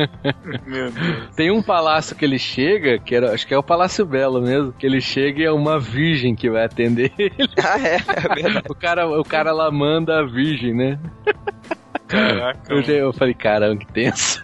[0.66, 1.34] Meu Deus.
[1.36, 4.72] Tem um palácio que ele chega, que era, acho que é o Palácio Belo mesmo,
[4.72, 7.34] que ele chega e é uma virgem que vai atender ele.
[7.62, 8.66] ah, é, é verdade.
[8.68, 10.98] O cara, o cara lá manda a virgem, né?
[12.08, 12.72] Caraca.
[12.72, 14.40] Eu, eu falei, caramba, que tenso.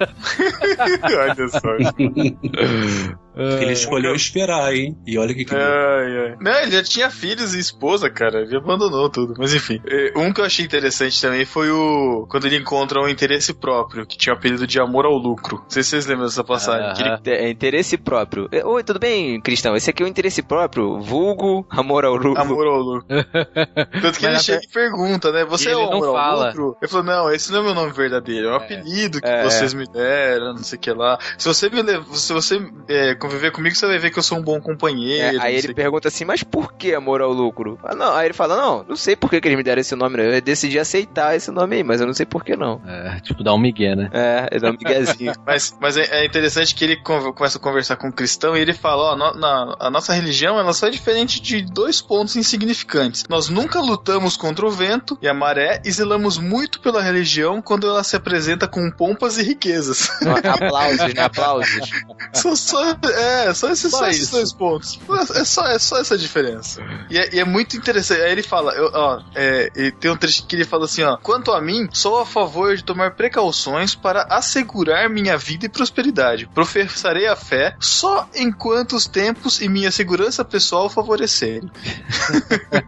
[1.03, 3.19] Olha só.
[3.35, 4.97] Ele escolheu esperar, hein?
[5.07, 5.55] E olha o que que.
[5.55, 6.37] Ai, ai.
[6.41, 8.43] Não, ele já tinha filhos e esposa, cara.
[8.43, 9.35] Ele abandonou tudo.
[9.39, 9.81] Mas enfim.
[9.87, 12.27] É, Um que eu achei interessante também foi o.
[12.29, 15.59] Quando ele encontra um interesse próprio, que tinha o apelido de amor ao lucro.
[15.63, 16.95] Não sei se vocês lembram dessa passagem.
[17.23, 17.39] Que ele.
[17.39, 18.49] É interesse próprio.
[18.53, 19.75] É, Oi, tudo bem, Cristão?
[19.75, 21.01] Esse aqui é o interesse próprio.
[21.01, 22.39] Vulgo, amor ao lucro.
[22.41, 23.07] Amor ao lucro.
[24.03, 25.45] Tanto que ele Mas chega e pergunta, né?
[25.47, 26.47] Você E é o ele não amor ao fala.
[26.49, 26.77] lucro?
[26.83, 29.43] Ele falou, não, esse não é meu nome verdadeiro, é um apelido que É.
[29.45, 31.19] vocês me deram, não sei o que lá.
[31.39, 31.83] Se você me
[32.15, 35.29] se você é, conviver comigo, você vai ver que eu sou um bom É, companheiro.
[35.41, 37.79] aí não ele sei pergunta assim, mas por que amor ao lucro?
[37.85, 38.15] Ah, não.
[38.15, 40.17] Aí ele fala, não, não sei por que, que eles me deram esse nome.
[40.17, 40.37] né?
[40.37, 42.81] Eu decidi aceitar esse nome aí, mas eu não sei por que não.
[42.87, 44.11] É, tipo, dá um migué, né?
[44.13, 45.33] É, ele dá um miguezinho.
[45.47, 48.73] Mas, mas é, é interessante que ele começa a conversar com o cristão e ele
[48.73, 53.25] fala: ó, no- na- a nossa religião ela só é diferente de dois pontos insignificantes.
[53.29, 57.87] Nós nunca lutamos contra o vento e a maré e zelamos muito pela religião quando
[57.87, 60.09] ela se apresenta com pompas e riquezas.
[60.45, 61.23] aplausos, né?
[61.23, 61.91] Aplausos.
[62.35, 64.99] só, só- é, só esses, Só só esses dois pontos.
[65.35, 66.81] É só, é só essa diferença.
[67.11, 68.21] E é, e é muito interessante.
[68.21, 71.17] Aí ele fala: eu- ó, é, e tem um trecho que ele fala assim: ó,
[71.17, 76.49] quanto a mim, sou a favor de tomar precauções para assegurar minha vida e prosperidade.
[76.55, 81.71] Professarei a fé só enquanto os tempos e minha segurança pessoal favorecerem.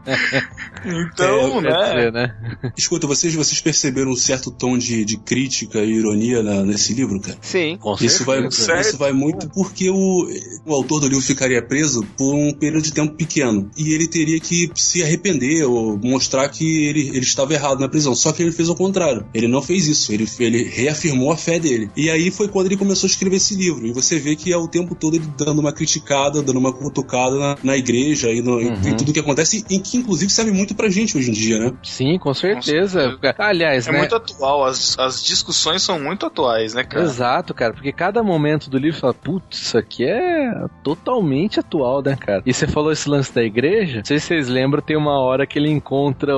[0.84, 1.94] então, É, né?
[1.94, 2.34] Dizer, né?
[2.76, 7.20] Escuta, vocês, vocês perceberam um certo tom de, de crítica e ironia na- nesse livro,
[7.20, 7.36] cara?
[7.40, 7.76] Sim.
[7.78, 8.50] Com Isso vai.
[8.50, 8.80] Certo.
[8.88, 12.82] isso vai muito porque o, o, o autor do livro ficaria preso por um período
[12.84, 13.70] de tempo pequeno.
[13.76, 18.14] E ele teria que se arrepender ou mostrar que ele, ele estava errado na prisão.
[18.14, 19.26] Só que ele fez o contrário.
[19.34, 20.12] Ele não fez isso.
[20.12, 21.90] Ele, ele reafirmou a fé dele.
[21.96, 23.86] E aí foi quando ele começou a escrever esse livro.
[23.86, 27.36] E você vê que é o tempo todo ele dando uma criticada, dando uma cutucada
[27.38, 28.88] na, na igreja e no, Uhum.
[28.88, 31.72] em tudo que acontece, e que inclusive serve muito pra gente hoje em dia, né?
[31.82, 33.18] Sim, com certeza.
[33.38, 33.98] Aliás, É né?
[33.98, 37.04] muito atual, as, as discussões são muito atuais, né, cara?
[37.04, 42.16] Exato, cara, porque cada momento do livro fala, putz, isso aqui é totalmente atual, né,
[42.16, 42.42] cara?
[42.44, 45.46] E você falou esse lance da igreja, não sei se vocês lembram, tem uma hora
[45.46, 46.32] que ele encontra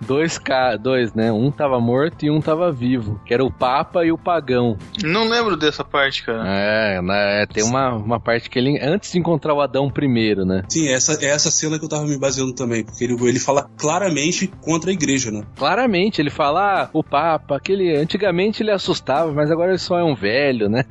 [0.00, 0.76] dois ca...
[0.76, 1.32] dois, né?
[1.32, 4.76] Um tava morto e um tava vivo, que era o Papa e o Pagão.
[5.02, 6.42] Não lembro dessa parte, cara.
[6.46, 10.62] É, né, tem uma, uma parte que ele, antes de encontrar o Adão primeiro, né?
[10.68, 13.68] Sim, essa é essa cena que eu tava me baseando também, porque ele, ele fala
[13.76, 15.42] claramente contra a igreja, né?
[15.56, 20.04] Claramente, ele fala, ah, o Papa, aquele, antigamente ele assustava, mas agora ele só é
[20.04, 20.84] um velho, né?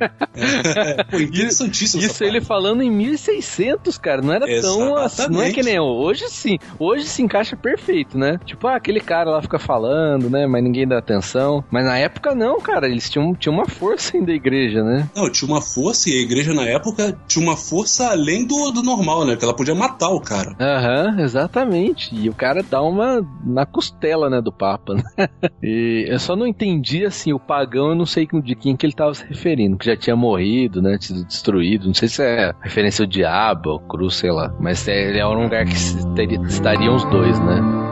[1.09, 2.03] Pô, interessantíssimo.
[2.03, 6.29] Isso ele falando em 1600, cara, não era tão assim, não é que nem hoje
[6.29, 6.57] sim.
[6.77, 8.39] Hoje se encaixa perfeito, né?
[8.45, 11.63] Tipo, ah, aquele cara lá fica falando, né, mas ninguém dá atenção.
[11.69, 15.09] Mas na época não, cara, eles tinham, tinham uma força ainda da igreja, né?
[15.15, 18.83] Não, tinha uma força e a igreja na época tinha uma força além do, do
[18.83, 19.35] normal, né?
[19.35, 20.55] Que ela podia matar o cara.
[20.59, 22.15] Aham, exatamente.
[22.15, 25.29] E o cara dá uma na costela, né, do Papa, né?
[25.61, 28.93] E eu só não entendi, assim, o pagão, eu não sei de quem que ele
[28.93, 31.87] tava se referindo, que já tinha morrido, né, sido destruído.
[31.87, 34.53] Não sei se é referência ao diabo, ao cruz, sei lá.
[34.59, 35.73] Mas é, ele é um lugar que
[36.47, 37.88] estariam os dois, né?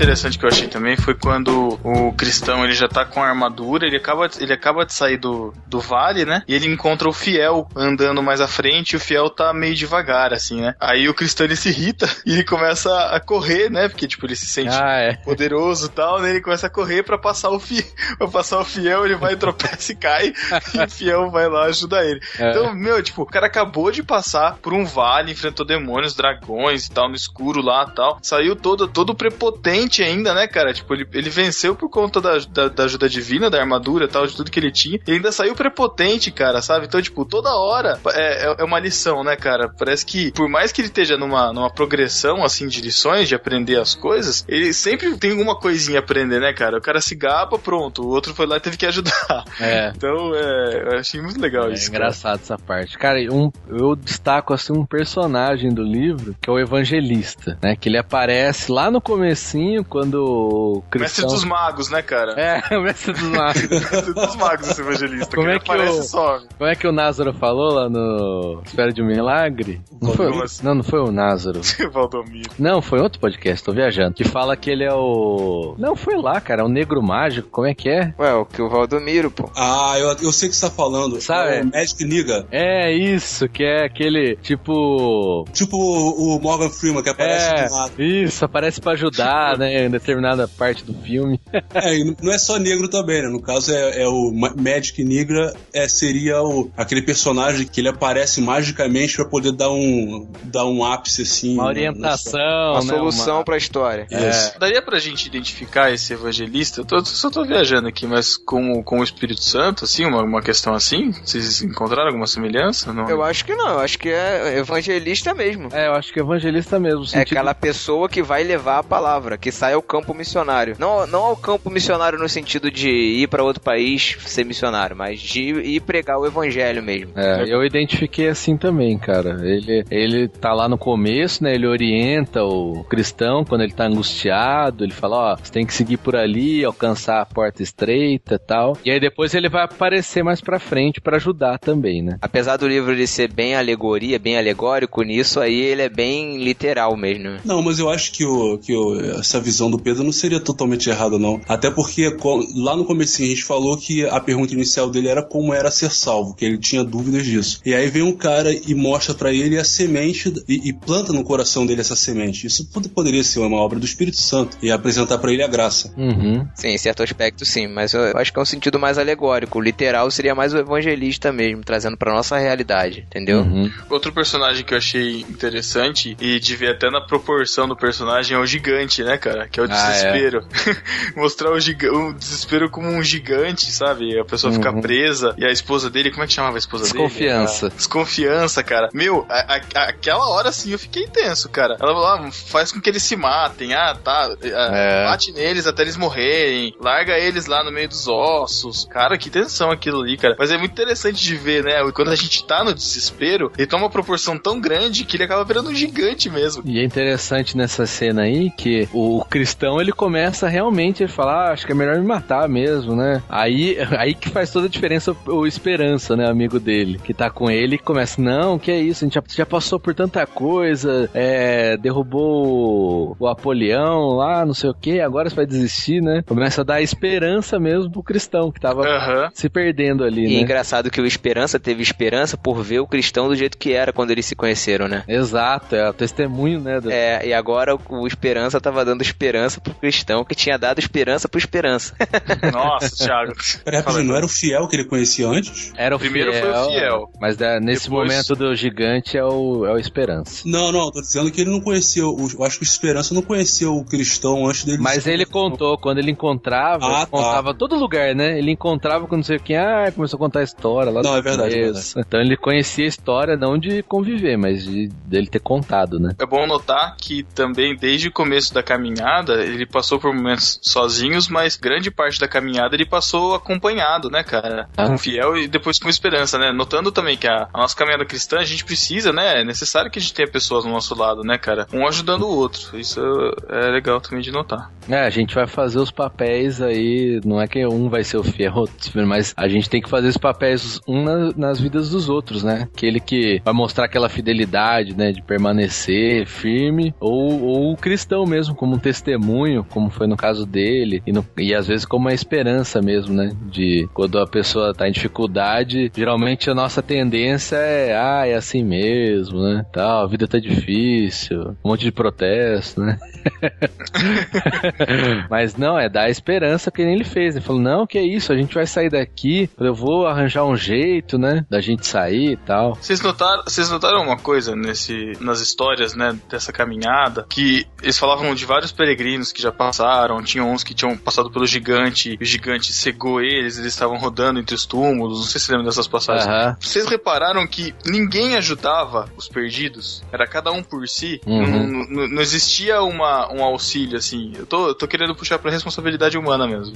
[0.00, 3.86] Interessante que eu achei também foi quando o cristão ele já tá com a armadura,
[3.86, 6.42] ele acaba, ele acaba de sair do, do vale, né?
[6.48, 10.32] E ele encontra o fiel andando mais à frente e o fiel tá meio devagar,
[10.32, 10.74] assim, né?
[10.80, 13.88] Aí o cristão ele se irrita e ele começa a correr, né?
[13.88, 15.16] Porque, tipo, ele se sente Ah, é.
[15.16, 16.30] poderoso e tal, né?
[16.30, 17.84] Ele começa a correr pra passar o fiel.
[18.16, 20.32] Pra passar o fiel, ele vai, tropeça e cai,
[20.74, 22.20] e o fiel vai lá ajudar ele.
[22.38, 22.50] É.
[22.50, 26.90] Então, meu, tipo, o cara acabou de passar por um vale, enfrentou demônios, dragões e
[26.90, 28.18] tal, no escuro lá e tal.
[28.22, 30.72] Saiu todo, todo prepotente ainda, né, cara?
[30.72, 34.26] Tipo, ele, ele venceu por conta da, da, da ajuda divina, da armadura e tal,
[34.26, 34.98] de tudo que ele tinha.
[35.06, 36.86] E ainda saiu prepotente, cara, sabe?
[36.86, 39.68] Então, tipo, toda hora é, é- é uma lição, né, cara?
[39.68, 43.76] Parece que, por mais que ele esteja numa, numa progressão, assim, de lições, de aprender
[43.80, 46.78] as coisas, ele sempre tem alguma coisinha a aprender, né, cara?
[46.78, 48.02] O cara se gaba, pronto.
[48.02, 49.44] O outro foi lá e teve que ajudar.
[49.60, 49.90] É.
[50.00, 51.90] Então, é, eu achei muito legal É isso.
[51.90, 52.04] cara.
[52.04, 52.96] engraçado essa parte.
[52.98, 57.76] Cara, um, eu destaco assim um personagem do livro, que é o evangelista, né?
[57.76, 61.26] Que ele aparece lá no comecinho, quando o Mestre cristão...
[61.28, 62.32] dos magos, né, cara?
[62.40, 63.62] É, o mestre dos magos.
[63.70, 65.36] Mestre dos magos, esse evangelista.
[65.36, 66.46] Como que é que aparece o- some.
[66.58, 69.80] Como é que o Názaro falou lá no Espera de um Milagre?
[70.00, 70.30] Não foi,
[70.62, 71.60] não, não foi o Názaro.
[71.92, 72.50] Valdomiro.
[72.58, 74.14] Não, foi outro podcast, tô viajando.
[74.14, 75.74] Que fala que ele é o.
[75.78, 77.48] Não, foi lá, cara, é o negro mágico.
[77.50, 78.14] Como é que é?
[78.18, 79.50] Ué, o que o Valdomiro, pô.
[79.56, 81.20] Ah, eu, eu sei o que você tá falando.
[81.20, 81.56] Sabe?
[81.56, 82.46] É o Magic Nigga.
[82.50, 85.44] É isso, que é aquele tipo.
[85.52, 87.92] Tipo o, Morgan Freeman, que aparece É, do nada.
[87.98, 91.40] isso, aparece pra ajudar, né, em determinada parte do filme.
[91.72, 93.28] É, e não é só negro também, né?
[93.28, 97.88] No caso é, é o Ma- Magic Negra, é, seria o, aquele personagem que ele
[97.88, 101.54] aparece magicamente pra poder dar um, dar um ápice assim.
[101.54, 102.40] Uma na- orientação,
[102.72, 102.86] Uma né?
[102.88, 104.06] solução uma- pra história.
[104.10, 104.58] Isso.
[104.58, 106.80] Daria pra gente identificar esse evangelista?
[106.80, 110.42] Eu tô, só tô viajando aqui, mas com, com o Espírito Santo, assim, uma, uma
[110.42, 111.12] questão assim?
[111.24, 112.92] Vocês encontraram alguma semelhança?
[112.92, 113.08] Não.
[113.08, 115.68] Eu acho que não, eu acho que é evangelista mesmo.
[115.72, 117.04] É, eu acho que é evangelista mesmo.
[117.12, 120.74] É aquela pessoa que vai levar a palavra, que sai ao campo missionário.
[120.78, 125.20] Não, não ao campo missionário no sentido de ir pra outro país ser missionário, mas
[125.20, 127.12] de ir pregar o evangelho mesmo.
[127.14, 129.36] É, eu identifiquei assim também, cara.
[129.46, 131.54] Ele, ele tá lá no começo, né?
[131.54, 134.82] Ele orienta o cristão quando ele tá angustiado.
[134.82, 138.78] Ele fala: Ó, você tem que seguir por ali, alcançar a porta estreita e tal.
[138.82, 142.16] E aí depois ele vai aparecer mais pra frente pra ajudar também, né?
[142.22, 146.96] Apesar do livro ele ser bem alegoria, bem alegórico nisso, aí ele é bem literal
[146.96, 147.10] mesmo.
[147.44, 150.88] Não, mas eu acho que, o, que o, essa visão do Pedro não seria totalmente
[150.90, 151.40] errada, não.
[151.48, 152.14] Até porque
[152.54, 155.90] lá no comecinho a gente falou que a pergunta inicial dele era como era ser
[155.90, 157.60] salvo, que ele tinha dúvidas disso.
[157.64, 161.24] E aí vem um cara e mostra pra ele a semente e, e planta no
[161.24, 162.46] coração dele essa semente.
[162.46, 165.92] Isso pod- poderia ser uma obra do Espírito Santo e apresentar pra ele a graça.
[165.96, 166.46] Uhum.
[166.54, 169.58] Sim, em certo aspecto sim, mas eu acho que é um sentido mais alegórico.
[169.58, 173.40] O literal seria mais o evangelista mesmo, trazendo pra nossa realidade, entendeu?
[173.40, 173.70] Uhum.
[173.88, 178.40] Outro personagem que eu achei interessante e de ver até na proporção do personagem é
[178.40, 179.29] o gigante, né, cara?
[179.32, 179.92] Cara, que é o Ah, é.
[180.12, 180.44] desespero.
[181.16, 184.18] Mostrar o, o desespero como um gigante, sabe?
[184.18, 184.80] A pessoa fica Uhum.
[184.80, 187.62] presa e a esposa dele, como é que chamava a esposa Desconfiança.
[187.66, 187.72] dele?
[187.74, 188.88] A Desconfiança, cara.
[188.92, 191.76] Meu, a- a- aquela hora assim eu fiquei tenso, cara.
[191.80, 194.28] Ela lá, faz com que eles se matem, ah, tá.
[194.30, 195.04] ah, É.
[195.06, 198.86] Bate neles até eles morrerem, larga eles lá no meio dos ossos.
[198.90, 200.36] Cara, que tensão aquilo ali, cara.
[200.38, 201.74] Mas é muito interessante de ver, né?
[201.92, 205.44] Quando a gente tá no desespero, ele toma uma proporção tão grande que ele acaba
[205.44, 206.62] virando um gigante mesmo.
[206.66, 211.52] E é interessante nessa cena aí que o cristão ele começa realmente a falar, ah,
[211.52, 213.22] acho que é melhor me matar mesmo, né?
[213.28, 217.50] Aí, aí que faz toda a diferença o Esperança, né, amigo dele, que tá com
[217.50, 221.08] ele e começa, não, que é isso, a gente já, já passou por tanta coisa,
[221.14, 221.76] é,
[222.24, 226.22] derrubou o Apolião lá, não sei o que, agora você vai desistir, né?
[226.26, 229.30] Começa a dar esperança mesmo pro cristão que tava Aham.
[229.34, 230.40] se perdendo ali, E é né?
[230.42, 234.10] engraçado que o Esperança teve esperança por ver o cristão do jeito que era quando
[234.10, 235.02] eles se conheceram, né?
[235.08, 236.80] Exato, é o testemunho, né?
[236.80, 240.78] do- É, e agora o, o Esperança tava dando esperança pro cristão que tinha dado
[240.78, 241.94] esperança pro Esperança.
[242.52, 243.32] Nossa, Thiago.
[243.64, 245.72] Peraí, rapidinho, não era o fiel que ele conhecia antes?
[245.76, 247.10] Era o Primeiro fiel, foi o fiel.
[247.20, 250.42] Mas é, nesse Depois- momento do gigante é o, é o Esperança.
[250.46, 252.08] Não, não, tô dizendo que ele não conheceu.
[252.08, 254.78] o- Eu acho que o Esperança não conheceu o cristão antes dele.
[254.78, 257.06] Mas ele contou, quando ele encontrava, Ah, ele tá.
[257.06, 258.38] contava todo lugar, né?
[258.38, 261.18] Ele encontrava com não sei quem, ah, começou a contar a história lá Não, do
[261.18, 261.98] é verdade, é começo.
[262.00, 266.14] Então ele conhecia a história não de conviver, mas de dele ter contado, né?
[266.18, 268.99] É bom notar que também, desde o começo da caminhada,
[269.42, 274.68] ele passou por momentos sozinhos, mas grande parte da caminhada ele passou acompanhado, né, cara?
[274.76, 274.86] Ah.
[274.86, 276.52] Com fiel e depois com esperança, né?
[276.52, 279.40] Notando também que a, a nossa caminhada cristã, a gente precisa, né?
[279.40, 281.66] É necessário que a gente tenha pessoas do nosso lado, né, cara?
[281.72, 282.78] Um ajudando o outro.
[282.78, 283.00] Isso
[283.48, 284.70] é legal também de notar.
[284.88, 288.24] É, a gente vai fazer os papéis aí, não é que um vai ser o
[288.24, 292.08] fiel, outro, mas a gente tem que fazer os papéis um na- nas vidas dos
[292.08, 292.68] outros, né?
[292.74, 298.54] Aquele que vai mostrar aquela fidelidade, né, de permanecer firme, ou, ou o cristão mesmo,
[298.54, 302.12] como um testemunho, como foi no caso dele, e, no- e às vezes como uma
[302.14, 303.30] esperança mesmo, né?
[303.46, 308.64] De quando a pessoa tá em dificuldade, geralmente a nossa tendência é, ah, é assim
[308.64, 309.64] mesmo, né?
[309.72, 312.98] Tal, a vida tá difícil, um monte de protesto, né?
[315.30, 317.36] Mas não, é dar esperança que nem ele fez.
[317.36, 320.56] Ele falou: não, que é isso, a gente vai sair daqui, eu vou arranjar um
[320.56, 321.44] jeito, né?
[321.48, 322.74] Da gente sair e tal.
[322.74, 327.26] Vocês notaram, vocês notaram uma coisa nesse, nas histórias, né, dessa caminhada?
[327.28, 331.46] Que eles falavam de vários peregrinos que já passaram, tinham uns que tinham passado pelo
[331.46, 335.66] gigante, o gigante cegou eles, eles estavam rodando entre os túmulos, não sei se lembram
[335.66, 336.26] dessas passagens.
[336.26, 336.56] Aham.
[336.58, 340.02] Vocês repararam que ninguém ajudava os perdidos?
[340.10, 341.20] Era cada um por si?
[341.26, 341.66] Uhum.
[341.66, 344.32] Não, não- não existia uma, um auxílio, assim.
[344.34, 346.74] Eu tô, eu tô querendo puxar pra responsabilidade humana mesmo.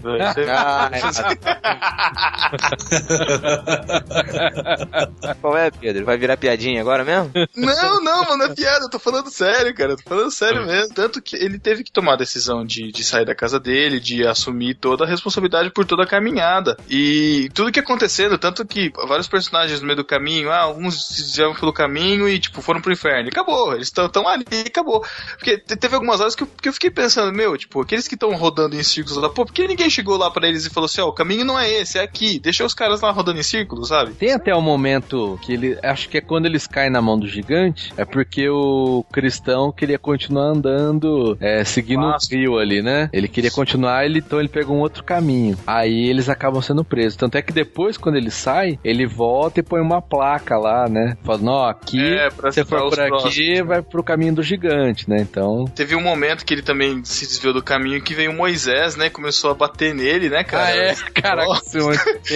[0.50, 0.90] Ah,
[5.40, 6.04] Qual é, Pedro?
[6.04, 7.30] Vai virar piadinha agora mesmo?
[7.56, 10.94] Não, não, mano, é piada, eu tô falando sério, cara, eu tô falando sério mesmo.
[10.94, 14.26] Tanto que ele teve que tomar a decisão de, de sair da casa dele, de
[14.26, 16.76] assumir toda a responsabilidade por toda a caminhada.
[16.90, 21.22] E tudo que acontecendo, tanto que vários personagens no meio do caminho, ah, alguns se
[21.22, 23.28] desviaram pelo caminho e, tipo, foram pro inferno.
[23.28, 25.02] E acabou, eles estão ali e acabou.
[25.38, 28.14] Porque te- teve algumas horas que eu, que eu fiquei pensando, meu, tipo, aqueles que
[28.14, 30.86] estão rodando em círculos lá, pô, por que ninguém chegou lá pra eles e falou
[30.86, 33.42] assim, ó, o caminho não é esse, é aqui, deixa os caras lá rodando em
[33.42, 34.12] círculos, sabe?
[34.14, 35.78] Tem até um momento que ele.
[35.82, 37.92] Acho que é quando eles caem na mão do gigante.
[37.96, 42.26] É porque o cristão queria continuar andando, é, Nossa.
[42.34, 43.08] o rio ali, né?
[43.12, 45.56] Ele queria continuar, ele, então ele pegou um outro caminho.
[45.66, 47.16] Aí eles acabam sendo presos.
[47.16, 51.16] Tanto é que depois, quando ele sai, ele volta e põe uma placa lá, né?
[51.22, 53.66] Falando, ó, aqui, É, pra se você for por aqui, próximos.
[53.66, 55.18] vai pro caminho do gigante, né?
[55.20, 55.64] Então.
[55.74, 59.10] Teve um momento que ele também se desviou do caminho que veio Moisés, né?
[59.10, 60.64] Começou a bater nele, né, cara?
[60.66, 60.94] Ah, é?
[61.14, 61.78] Caraca, Nossa.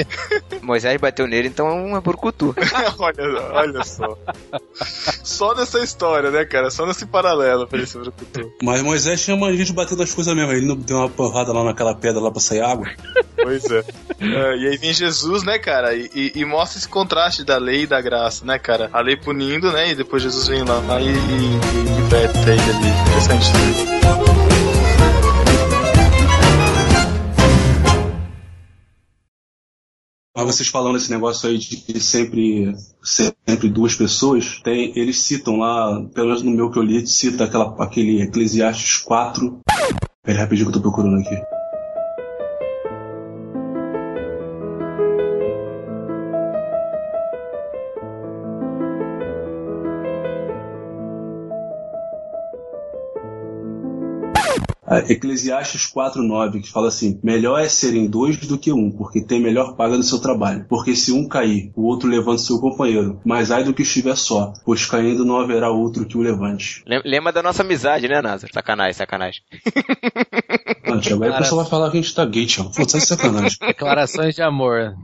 [0.63, 2.55] Moisés bateu nele, então é burcutu.
[2.99, 4.17] olha, olha só.
[5.25, 6.71] Só nessa história, né, cara?
[6.71, 8.53] Só nesse paralelo pra ele ser brucutu.
[8.63, 10.53] Mas Moisés tinha mania de bater nas coisas mesmo.
[10.53, 12.89] Ele não deu uma porrada lá naquela pedra lá pra sair água.
[13.37, 13.85] Pois é.
[14.21, 15.95] É, E aí vem Jesus, né, cara?
[15.95, 18.91] E, e- e mostra esse contraste da lei e da graça, né, cara?
[18.93, 19.91] A lei punindo, né?
[19.91, 22.89] E depois Jesus vem lá e, e, e liberta ele ali.
[23.07, 23.53] Interessante.
[23.53, 24.78] né?
[30.39, 32.73] Mas vocês falando esse negócio aí de sempre,
[33.03, 37.43] sempre duas pessoas, tem, eles citam lá, pelo menos no meu que eu li, cita
[37.43, 39.59] aquela, aquele Eclesiastes 4.
[40.23, 41.58] Pera rapidinho que eu tô procurando aqui.
[55.09, 59.77] Eclesiastes 4.9, que fala assim, melhor é serem dois do que um, porque tem melhor
[59.77, 60.65] paga do seu trabalho.
[60.69, 63.21] Porque se um cair, o outro levanta seu companheiro.
[63.25, 66.83] Mas ai do que estiver só, pois caindo não haverá outro que o levante.
[66.87, 68.47] Lem- Lembra da nossa amizade, né, Nasa?
[68.53, 69.43] Sacanagem, sacanagem.
[70.87, 72.71] Ah, Tiago, aí o pessoal vai falar que a gente tá gay, Tiago.
[72.75, 73.59] Pô, tá de sacanagem.
[73.67, 74.95] Declarações de amor.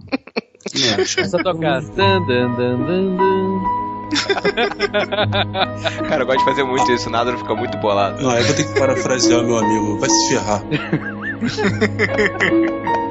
[0.73, 1.81] Começa a tocar.
[1.83, 3.94] Dan, dan, dan, dan, dan.
[6.09, 8.23] Cara, eu gosto de fazer muito isso, nada não fica muito bolado.
[8.23, 9.99] Não, eu vou ter que parafrasear meu amigo.
[9.99, 10.63] Vai se ferrar.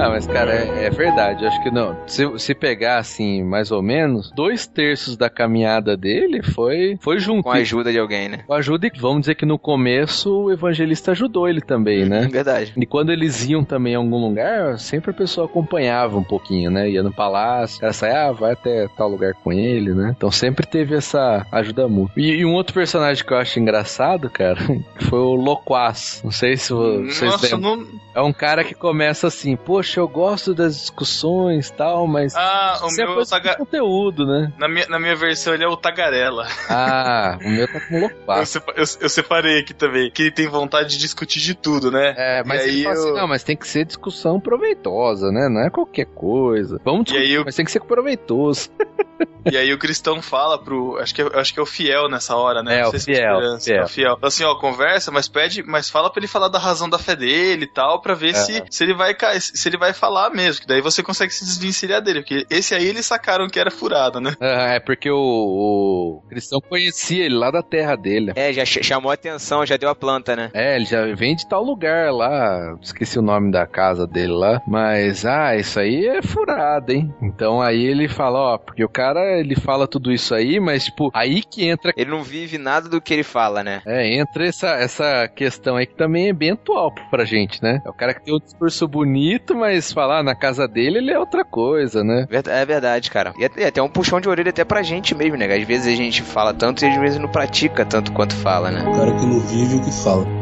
[0.00, 1.44] Ah, mas cara, é, é verdade.
[1.46, 1.96] Acho que não.
[2.06, 7.42] Se, se pegar assim, mais ou menos, dois terços da caminhada dele foi, foi junto.
[7.42, 8.38] Com a ajuda de alguém, né?
[8.46, 12.28] Com a ajuda, e vamos dizer que no começo o evangelista ajudou ele também, né?
[12.32, 12.72] Verdade.
[12.76, 16.88] E quando eles iam também a algum lugar, sempre a pessoa acompanhava um pouquinho, né?
[16.88, 20.14] Ia no palácio, o cara saia, ah, vai até tal lugar com ele, né?
[20.16, 22.14] Então sempre teve essa ajuda mútua.
[22.16, 24.58] E, e um outro personagem que eu acho engraçado, cara,
[25.08, 26.20] foi o Loquaz.
[26.24, 27.76] Não sei se vo- vocês Nossa, lembram.
[27.76, 27.86] não.
[28.14, 32.78] É um cara que começa assim, poxa, eu gosto das discussões e tal, mas Ah,
[32.82, 34.52] o é meu coisa taga- conteúdo, né?
[34.58, 36.46] Na minha, na minha versão ele é o Tagarela.
[36.68, 38.48] Ah, o meu tá com Eu, Loquaz.
[38.50, 42.14] sepa- eu- eu separei aqui também, que ele tem vontade de discutir de tudo, né?
[42.16, 45.48] É, mas aí assim, eu- não, mas tem que ser discussão proveitosa, né?
[45.48, 46.80] Não é qualquer coisa.
[46.84, 48.70] Vamos discutir, eu- mas tem que ser proveitoso.
[49.50, 50.98] E aí o cristão fala pro.
[50.98, 52.78] Acho que, é- acho que é o fiel nessa hora, né?
[52.78, 53.80] É, Não o se fiel, esperança, fiel.
[53.80, 54.18] É o fiel.
[54.22, 57.64] Assim, ó, conversa, mas pede, mas fala pra ele falar da razão da fé dele
[57.64, 58.34] e tal, pra ver É.
[58.34, 60.62] se, se ele vai se ele vai falar mesmo.
[60.62, 62.20] Que daí você consegue se desvencilhar dele.
[62.20, 64.34] Porque esse aí eles sacaram que era furada, né?
[64.40, 68.32] Ah, é porque o, o cristão conhecia ele lá da terra dele.
[68.36, 70.50] É, já ch- chamou a atenção, já deu a planta, né?
[70.54, 74.60] É, ele já vem de tal lugar lá, esqueci o nome da casa dele lá,
[74.66, 77.12] mas ah, isso aí é furado, hein?
[77.22, 81.10] Então aí ele fala, ó, porque o cara ele fala tudo isso aí, mas tipo,
[81.14, 83.82] aí que entra Ele não vive nada do que ele fala, né?
[83.86, 87.80] É, entra essa, essa questão aí que também é bem atual pra gente, né?
[87.84, 91.18] É o cara que tem um discurso bonito, mas falar na casa dele ele é
[91.18, 92.26] outra coisa, né?
[92.30, 93.32] É verdade, cara.
[93.38, 95.46] E até, até um puxão de orelha até pra gente mesmo, né?
[95.46, 98.82] Às vezes a gente fala tanto e às vezes não pratica tanto quanto fala, né?
[98.88, 100.39] O cara que não vive o que fala.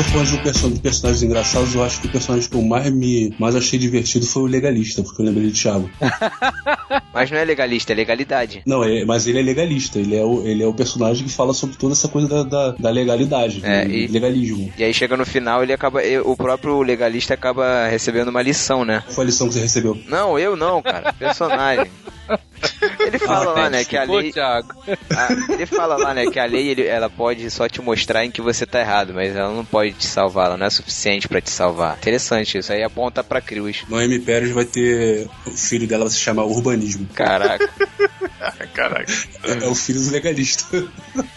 [0.00, 2.62] Estou falando de, um perso- de personagens engraçados, eu acho que o personagem que eu
[2.62, 5.90] mais me mais achei divertido foi o legalista, porque eu lembrei de Thiago.
[7.12, 8.62] Mas não é legalista, é legalidade.
[8.64, 11.52] Não, é, mas ele é legalista, ele é, o, ele é o personagem que fala
[11.52, 14.72] sobre toda essa coisa da, da, da legalidade, É, e- legalismo.
[14.78, 16.00] E aí chega no final, ele acaba.
[16.24, 19.02] O próprio legalista acaba recebendo uma lição, né?
[19.06, 19.98] Qual foi a lição que você recebeu?
[20.08, 21.12] Não, eu não, cara.
[21.12, 21.90] Personagem.
[23.06, 24.32] Ele fala lá, né, que a lei.
[24.38, 24.62] A-
[25.52, 28.40] ele fala lá, né, que a lei ele- ela pode só te mostrar em que
[28.40, 31.50] você tá errado, mas ela não pode te salvar, ela não é suficiente pra te
[31.50, 31.96] salvar.
[31.98, 33.84] Interessante isso aí aponta pra cruz.
[33.88, 35.28] Noemi Pérez vai ter.
[35.46, 37.06] O filho dela vai se chamar Urbanismo.
[37.14, 37.68] Caraca,
[38.74, 39.12] Caraca.
[39.44, 40.64] É o filho do legalista.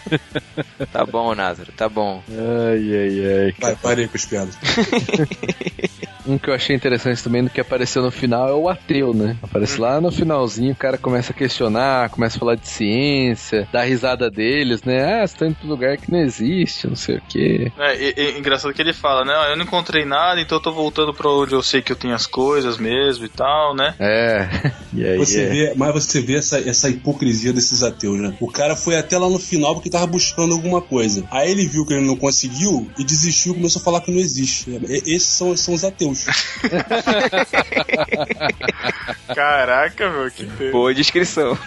[0.92, 2.22] tá bom, Názaro, tá bom.
[2.30, 3.54] Ai, ai, ai.
[3.58, 4.54] Vai, parei com as piadas.
[6.26, 9.36] Um que eu achei interessante também do que apareceu no final é o ateu, né?
[9.42, 13.82] Aparece lá no finalzinho, o cara começa a questionar, começa a falar de ciência, dá
[13.82, 15.22] risada deles, né?
[15.22, 17.70] Ah, você tá indo pra um lugar que não existe, não sei o quê.
[17.78, 19.32] É, e- e- engraçado que ele fala, né?
[19.36, 21.96] "Ah, Eu não encontrei nada, então eu tô voltando pra onde eu sei que eu
[21.96, 23.94] tenho as coisas mesmo e tal, né?
[24.00, 24.48] É,
[24.94, 25.46] e aí Você é.
[25.48, 28.34] vê, mas você vê essa, essa hipocrisia desses ateus, né?
[28.40, 31.24] O cara foi até lá no final porque tava buscando alguma coisa.
[31.30, 34.18] Aí ele viu que ele não conseguiu e desistiu e começou a falar que não
[34.20, 34.70] existe.
[34.88, 36.13] Esses são, são os ateus.
[39.34, 41.58] Caraca, meu, que Boa descrição.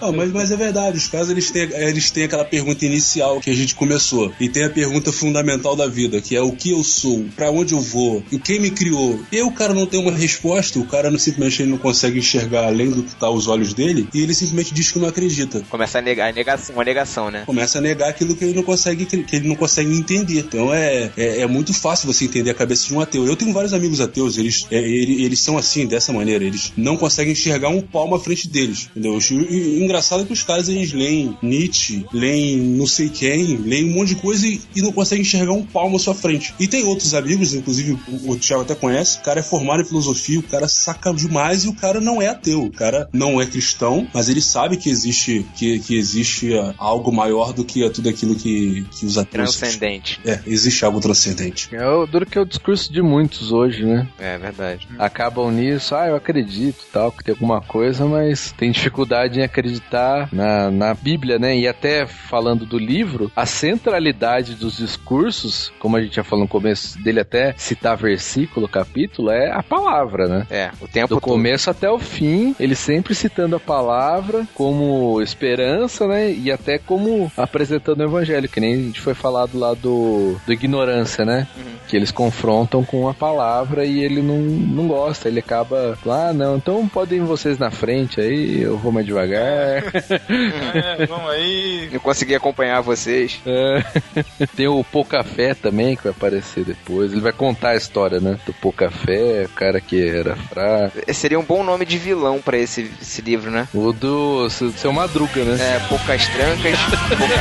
[0.00, 3.50] Não, mas, mas é verdade, os caras eles têm, eles têm aquela pergunta inicial que
[3.50, 4.32] a gente começou.
[4.40, 7.74] E tem a pergunta fundamental da vida, que é o que eu sou, pra onde
[7.74, 9.20] eu vou, e quem me criou.
[9.30, 12.18] E aí o cara não tem uma resposta, o cara não, simplesmente ele não consegue
[12.18, 15.62] enxergar além do que tá aos olhos dele, e ele simplesmente diz que não acredita.
[15.68, 17.42] Começa a negar, a negação, uma negação, né?
[17.46, 20.40] Começa a negar aquilo que ele não consegue, que ele não consegue entender.
[20.40, 23.26] Então é, é, é muito fácil você entender a cabeça de um ateu.
[23.26, 26.44] Eu tenho vários amigos ateus, eles, é, ele- eles são assim, dessa maneira.
[26.44, 28.88] Eles não conseguem enxergar um palmo à frente deles.
[28.90, 29.18] Entendeu?
[29.18, 29.34] E,
[29.78, 33.94] e engraçado é que os caras eles leem Nietzsche, leem não sei quem, leem um
[33.94, 36.54] monte de coisa e, e não conseguem enxergar um palmo à sua frente.
[36.58, 39.84] E tem outros amigos, inclusive o, o Thiago até conhece, o cara é formado em
[39.84, 42.64] filosofia, o cara saca demais e o cara não é ateu.
[42.64, 47.12] O cara não é cristão, mas ele sabe que existe, que, que existe ah, algo
[47.12, 49.56] maior do que tudo aquilo que, que os ateus.
[49.56, 50.20] Transcendente.
[50.24, 51.68] É, existe algo transcendente.
[51.72, 53.50] É o duro que é o discurso de muitos.
[53.58, 54.06] Hoje, né?
[54.20, 54.86] É verdade.
[54.98, 60.28] Acabam nisso, ah, eu acredito tal, que tem alguma coisa, mas tem dificuldade em acreditar
[60.32, 61.58] na, na Bíblia, né?
[61.58, 66.48] E até falando do livro, a centralidade dos discursos, como a gente já falou no
[66.48, 70.46] começo dele, até citar versículo, capítulo, é a palavra, né?
[70.50, 71.32] É, o tempo Do todo.
[71.32, 76.30] começo até o fim, ele sempre citando a palavra como esperança, né?
[76.30, 80.52] E até como apresentando o evangelho, que nem a gente foi falado lá do, do
[80.52, 81.48] ignorância, né?
[81.88, 83.47] Que eles confrontam com a palavra
[83.84, 88.62] e ele não, não gosta, ele acaba, ah, não, então podem vocês na frente aí,
[88.62, 89.38] eu vou mais devagar.
[89.38, 91.88] É, vamos aí.
[91.92, 93.40] Eu consegui acompanhar vocês.
[93.46, 93.84] É.
[94.56, 97.12] Tem o Pocafé também, que vai aparecer depois.
[97.12, 98.38] Ele vai contar a história, né?
[98.44, 100.98] Do Pocafé, o cara que era fraco.
[101.12, 103.68] Seria um bom nome de vilão pra esse, esse livro, né?
[103.74, 105.56] O do seu Madruga, né?
[105.60, 106.78] É, poucas trancas,
[107.16, 107.34] pouca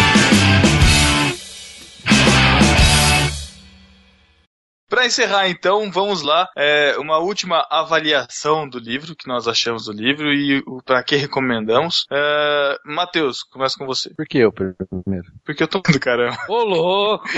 [5.04, 6.48] Pra encerrar, então, vamos lá.
[6.56, 11.14] É, uma última avaliação do livro, que nós achamos do livro e o para que
[11.14, 12.06] recomendamos.
[12.10, 14.14] É, Matheus, começa com você.
[14.14, 15.26] Por que eu primeiro?
[15.44, 16.38] Porque eu tô do caramba.
[16.48, 17.28] Ô, louco!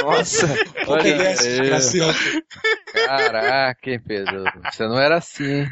[0.00, 0.46] Nossa,
[0.86, 1.34] Olha
[1.80, 2.44] sempre.
[2.92, 4.44] Caraca, hein, Pedro?
[4.70, 5.68] Você não era assim, hein?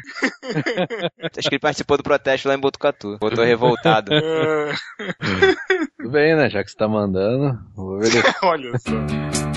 [1.37, 3.17] Acho que ele participou do protesto lá em Botucatu.
[3.21, 4.13] Voltou revoltado.
[4.13, 4.73] É,
[5.97, 6.49] Tudo bem, né?
[6.49, 8.11] Já que você tá mandando, vou ver
[8.43, 9.56] olha só.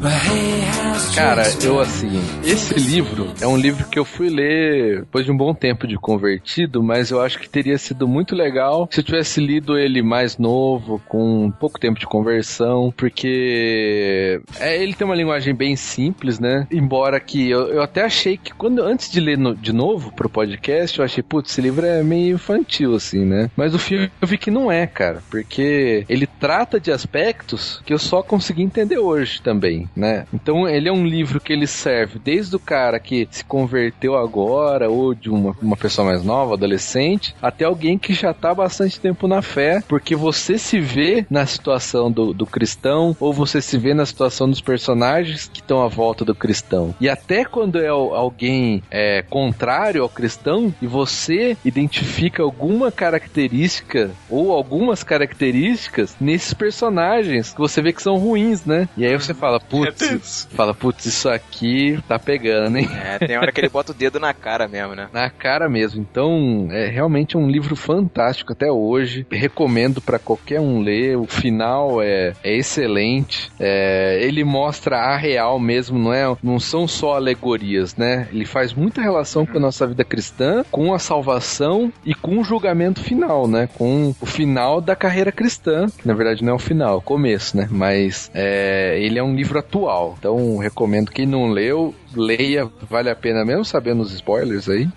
[0.00, 0.77] But hey,
[1.14, 2.10] Cara, eu assim,
[2.44, 5.96] esse livro é um livro que eu fui ler depois de um bom tempo de
[5.96, 10.38] convertido, mas eu acho que teria sido muito legal se eu tivesse lido ele mais
[10.38, 16.66] novo, com pouco tempo de conversão, porque é, ele tem uma linguagem bem simples, né?
[16.70, 20.28] Embora que eu, eu até achei que quando antes de ler no- de novo pro
[20.28, 23.50] podcast, eu achei, putz, esse livro é meio infantil assim, né?
[23.56, 27.92] Mas o filme eu vi que não é, cara, porque ele trata de aspectos que
[27.92, 30.24] eu só consegui entender hoje também, né?
[30.32, 34.88] Então ele é um livro que ele serve desde o cara que se converteu agora,
[34.88, 39.00] ou de uma, uma pessoa mais nova, adolescente, até alguém que já tá há bastante
[39.00, 43.76] tempo na fé, porque você se vê na situação do, do cristão, ou você se
[43.78, 46.94] vê na situação dos personagens que estão à volta do cristão.
[47.00, 54.10] E até quando é al- alguém é, contrário ao cristão, e você identifica alguma característica,
[54.28, 58.88] ou algumas características nesses personagens que você vê que são ruins, né?
[58.96, 60.48] E aí você fala, É putz, tenso.
[60.50, 62.88] fala, putz, isso aqui tá pegando, hein?
[63.04, 65.08] É, tem hora que ele bota o dedo na cara mesmo, né?
[65.18, 66.00] Na cara mesmo.
[66.00, 69.26] Então, é realmente um livro fantástico até hoje.
[69.30, 71.16] Recomendo pra qualquer um ler.
[71.16, 73.50] O final é, é excelente.
[73.58, 76.36] É, ele mostra a real mesmo, não é?
[76.42, 78.28] Não são só alegorias, né?
[78.32, 82.44] Ele faz muita relação com a nossa vida cristã, com a salvação e com o
[82.44, 83.68] julgamento final, né?
[83.76, 85.86] Com o final da carreira cristã.
[85.88, 87.68] Que na verdade não é o final, é o começo, né?
[87.70, 90.16] Mas é, ele é um livro atual.
[90.18, 94.88] Então, recomendo quem não leu, leia, vale a pena mesmo sabendo os spoilers aí.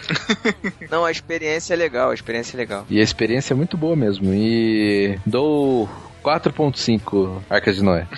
[0.90, 2.86] Não, a experiência é legal, a experiência é legal.
[2.90, 4.34] E a experiência é muito boa mesmo.
[4.34, 5.90] E dou
[6.24, 8.08] 4.5 Arcas de Noé.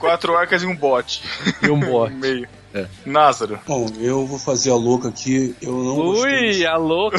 [0.00, 1.22] Quatro arcas e um bote.
[1.62, 2.14] E um bote.
[2.14, 2.48] Meio.
[2.74, 2.86] É.
[3.06, 3.58] Názaro.
[3.66, 5.54] Bom, eu vou fazer a louca aqui.
[5.60, 6.50] Eu não gostei.
[6.50, 7.10] Ui, alô?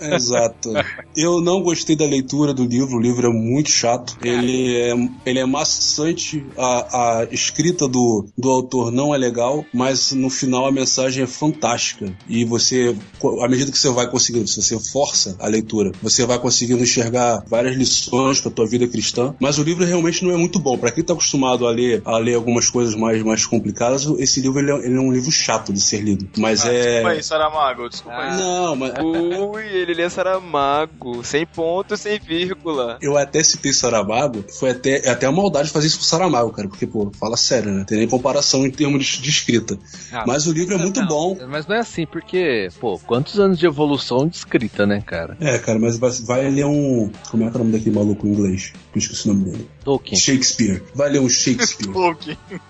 [0.00, 0.70] É, Exato.
[1.16, 4.16] Eu não gostei da leitura do livro, o livro é muito chato.
[4.22, 4.94] Ele é,
[5.26, 10.66] ele é maçante, a, a escrita do, do autor não é legal, mas no final
[10.66, 12.12] a mensagem é fantástica.
[12.28, 12.94] E você,
[13.42, 17.42] à medida que você vai conseguindo, se você força a leitura, você vai conseguindo enxergar
[17.46, 19.34] várias lições para tua vida cristã.
[19.40, 20.78] Mas o livro realmente não é muito bom.
[20.78, 24.60] Para quem tá acostumado a ler, a ler algumas coisas mais, mais complicadas, esse livro
[24.60, 26.28] ele é, ele é um livro chato de ser lido.
[26.36, 26.82] Mas Ah, é.
[26.82, 27.88] Desculpa aí, Saramago.
[27.88, 28.38] Desculpa aí.
[28.38, 32.98] Não, mas Ui, ele lê Saramago, sem ponto, sem vírgula.
[33.00, 36.68] Eu até citei Saramago, foi até, é até a maldade fazer isso com Saramago, cara,
[36.68, 37.84] porque, pô, fala sério, né?
[37.86, 39.78] Tem nem comparação em termos de, de escrita.
[40.12, 41.36] Ah, Mas o livro é muito não, bom.
[41.48, 45.36] Mas não é assim, porque, pô, quantos anos de evolução de escrita, né, cara?
[45.40, 47.10] É, cara, mas vai, vai ler um.
[47.30, 48.72] Como é que é o nome daquele maluco em inglês?
[48.92, 49.68] Que eu esqueci o nome dele.
[49.84, 50.18] Tolkien.
[50.18, 50.82] Shakespeare.
[50.94, 51.92] Um Shakespeare.
[51.92, 52.38] Tolkien.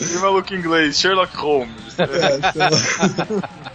[0.00, 1.98] e maluco inglês, Sherlock Holmes.
[1.98, 2.06] É,
[2.54, 2.70] lá.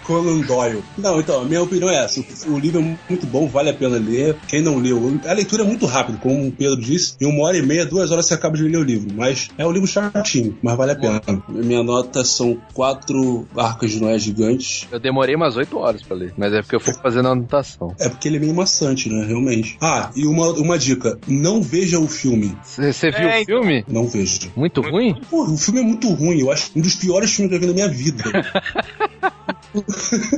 [0.10, 0.84] Conan Doyle.
[0.98, 2.20] Não, então, a minha opinião é essa.
[2.48, 4.36] O, livro é muito bom, vale a pena ler.
[4.48, 7.16] Quem não leu, a leitura é muito rápida, como o Pedro disse.
[7.22, 9.08] Em uma hora e meia, duas horas você acaba de ler o livro.
[9.14, 11.22] Mas é um livro chatinho, mas vale a pena.
[11.48, 14.88] Minha nota são quatro arcas de Noé gigantes.
[14.92, 17.94] Eu demorei umas 8 horas pra ler, mas é porque eu fui fazendo a anotação.
[18.00, 19.24] É porque ele é meio maçante, né?
[19.28, 19.78] Realmente.
[19.80, 22.58] Ah, e uma, uma dica: não veja o filme.
[22.64, 23.86] Você viu É, o filme?
[23.88, 24.50] Não veja.
[24.56, 25.16] Muito ruim?
[25.30, 26.40] Pô, o filme é muito ruim.
[26.40, 28.24] Eu acho um dos piores filmes que eu vi na minha vida.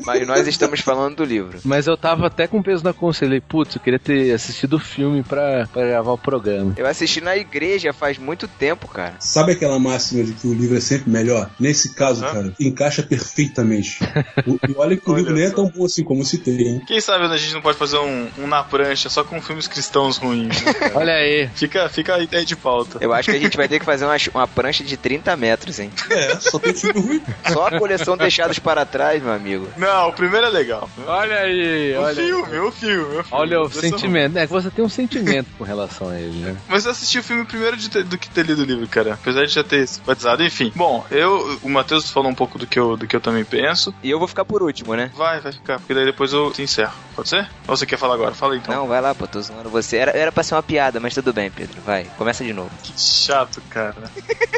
[0.06, 1.60] Mas nós estamos falando do livro.
[1.64, 3.22] Mas eu tava até com peso na consciência.
[3.28, 6.74] Falei, Putz, eu queria ter assistido o filme pra, pra gravar o programa.
[6.78, 9.14] Eu assisti na igreja faz muito tempo, cara.
[9.20, 11.50] Sabe aquela máxima de que o livro é sempre melhor?
[11.60, 12.34] Nesse caso, Hã?
[12.34, 14.00] cara, encaixa perfeitamente.
[14.48, 16.82] O- e olha que o livro nem é tão bom assim como eu citei, hein?
[16.88, 20.18] Quem sabe a gente não pode fazer um, um na prancha só com filmes cristãos
[20.18, 20.62] ruins.
[20.64, 20.74] né?
[20.96, 21.48] Olha aí.
[21.54, 22.98] fica, fica a ideia de pauta.
[23.02, 25.80] Eu acho que a gente vai ter que fazer uma, uma prancha de 30 metros,
[25.80, 25.92] hein?
[26.10, 27.22] É, só tem filme ruim.
[27.52, 29.68] Só a coleção Deixados para Trás, meu amigo.
[29.78, 30.90] Não, o primeiro é legal.
[31.06, 32.16] Olha aí, O olha aí.
[32.28, 33.26] filme, o filme, o filme.
[33.32, 34.38] Olha o sentimento.
[34.38, 36.58] É que você tem um sentimento com relação a ele, né?
[36.68, 39.14] Mas eu assisti o filme primeiro de ter- do que ter lido o livro, cara.
[39.14, 40.44] Apesar de já ter simpatizado.
[40.44, 43.44] Enfim, bom, eu, o Matheus falou um pouco do que, eu, do que eu também
[43.46, 43.94] penso.
[44.04, 45.12] E eu vou ficar por último, né?
[45.16, 46.94] Vai, vai ficar, porque daí depois eu te encerro.
[47.16, 47.48] Pode ser?
[47.68, 48.34] Ou você quer falar agora?
[48.34, 48.74] Fala aí, então.
[48.76, 49.98] Não, vai lá, pô, tô zoando você.
[49.98, 51.82] Era, era pra ser uma piada, mas tudo bem, Pedro.
[51.86, 52.72] Vai, começa de novo.
[52.84, 53.96] Que chato, cara.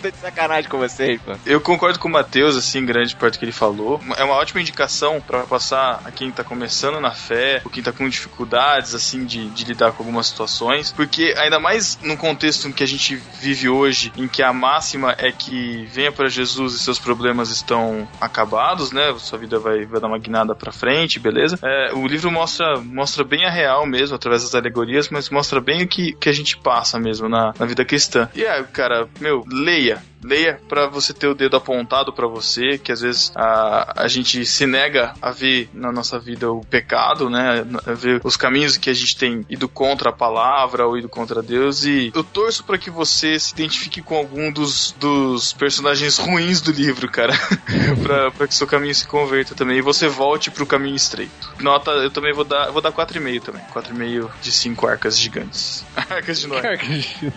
[0.00, 1.32] Tô de sacanagem com vocês, pô.
[1.44, 3.99] Eu concordo com o Matheus, assim, grande parte do que ele falou.
[4.16, 7.92] É uma ótima indicação pra passar a quem tá começando na fé, ou quem tá
[7.92, 10.92] com dificuldades, assim, de, de lidar com algumas situações.
[10.92, 15.14] Porque, ainda mais num contexto em que a gente vive hoje, em que a máxima
[15.18, 19.14] é que venha pra Jesus e seus problemas estão acabados, né?
[19.18, 21.58] Sua vida vai, vai dar uma guinada pra frente, beleza?
[21.62, 25.82] É, o livro mostra, mostra bem a real mesmo, através das alegorias, mas mostra bem
[25.82, 28.28] o que, que a gente passa mesmo na, na vida cristã.
[28.34, 30.02] E é, cara, meu, leia.
[30.22, 34.44] Leia pra você ter o dedo apontado pra você, que às vezes a, a gente
[34.44, 37.64] se nega a ver na nossa vida o pecado, né?
[37.86, 41.42] A ver os caminhos que a gente tem ido contra a palavra ou ido contra
[41.42, 41.84] Deus.
[41.84, 46.72] E eu torço pra que você se identifique com algum dos, dos personagens ruins do
[46.72, 47.32] livro, cara.
[48.02, 51.50] pra, pra que seu caminho se converta também e você volte pro caminho estreito.
[51.60, 53.62] Nota, eu também vou dar, eu vou dar 4,5 também.
[53.72, 55.84] 4,5 de 5 arcas gigantes.
[55.96, 56.76] Arcas de Noé.
[56.76, 57.32] de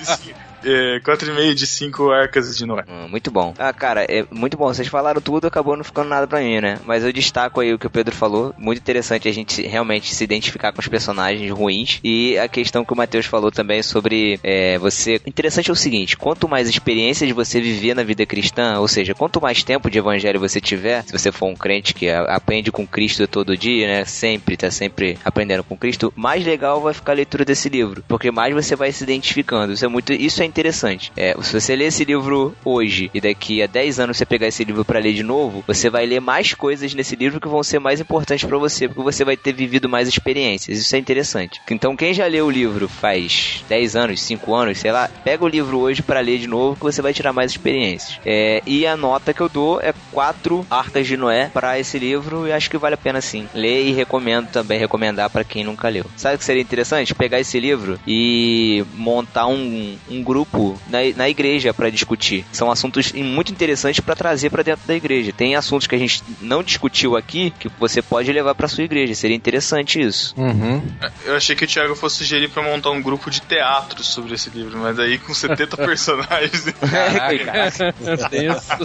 [0.18, 0.49] Yeah.
[0.64, 2.84] É, 4,5 de 5 arcas de Noé.
[2.88, 3.54] Hum, muito bom.
[3.58, 4.66] Ah, cara, é muito bom.
[4.66, 6.78] Vocês falaram tudo, acabou não ficando nada pra mim, né?
[6.84, 8.54] Mas eu destaco aí o que o Pedro falou.
[8.58, 12.00] Muito interessante a gente realmente se identificar com os personagens ruins.
[12.04, 15.20] E a questão que o Matheus falou também sobre é, você.
[15.26, 19.40] Interessante é o seguinte: quanto mais experiências você viver na vida cristã, ou seja, quanto
[19.40, 23.26] mais tempo de evangelho você tiver, se você for um crente que aprende com Cristo
[23.26, 24.04] todo dia, né?
[24.04, 28.04] Sempre, tá sempre aprendendo com Cristo, mais legal vai ficar a leitura desse livro.
[28.06, 29.72] Porque mais você vai se identificando.
[29.72, 30.12] Isso é muito.
[30.12, 31.12] Isso é interessante.
[31.16, 34.64] É, se você ler esse livro hoje e daqui a 10 anos você pegar esse
[34.64, 37.78] livro pra ler de novo, você vai ler mais coisas nesse livro que vão ser
[37.78, 40.78] mais importantes pra você, porque você vai ter vivido mais experiências.
[40.78, 41.60] Isso é interessante.
[41.70, 45.48] Então, quem já leu o livro faz 10 anos, 5 anos, sei lá, pega o
[45.48, 48.18] livro hoje pra ler de novo que você vai tirar mais experiências.
[48.24, 52.46] É, e a nota que eu dou é 4 Arcas de Noé pra esse livro
[52.46, 53.48] e acho que vale a pena sim.
[53.54, 56.04] Ler e recomendo também recomendar pra quem nunca leu.
[56.16, 57.14] Sabe o que seria interessante?
[57.14, 60.39] Pegar esse livro e montar um, um grupo
[60.88, 62.44] na, na igreja pra discutir.
[62.52, 65.32] São assuntos muito interessantes pra trazer pra dentro da igreja.
[65.32, 69.14] Tem assuntos que a gente não discutiu aqui que você pode levar pra sua igreja.
[69.14, 70.34] Seria interessante isso.
[70.36, 70.82] Uhum.
[71.24, 74.50] Eu achei que o Thiago fosse sugerir pra montar um grupo de teatro sobre esse
[74.50, 76.64] livro, mas aí com 70 personagens.
[78.30, 78.70] Tem isso.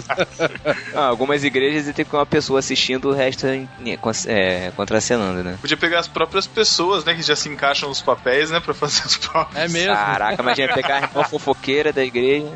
[0.94, 3.46] Ah, algumas igrejas tem que ter uma pessoa assistindo o resto
[4.00, 5.58] con- é, contracenando, né?
[5.60, 9.04] Podia pegar as próprias pessoas, né, que já se encaixam nos papéis, né, pra fazer
[9.04, 9.62] os próprios.
[9.62, 9.92] É mesmo.
[9.94, 12.50] Caraca, imagina pegar a irmã fofoqueira da igreja.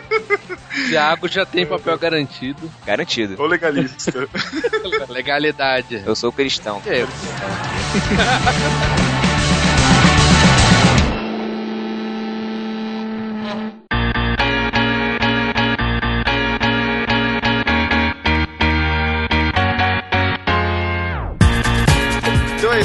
[0.88, 2.70] Thiago já tem papel garantido.
[2.84, 3.36] Garantido.
[3.38, 4.28] Ou legalista.
[5.08, 6.02] Legalidade.
[6.04, 6.82] Eu sou cristão.
[6.84, 7.08] Eu.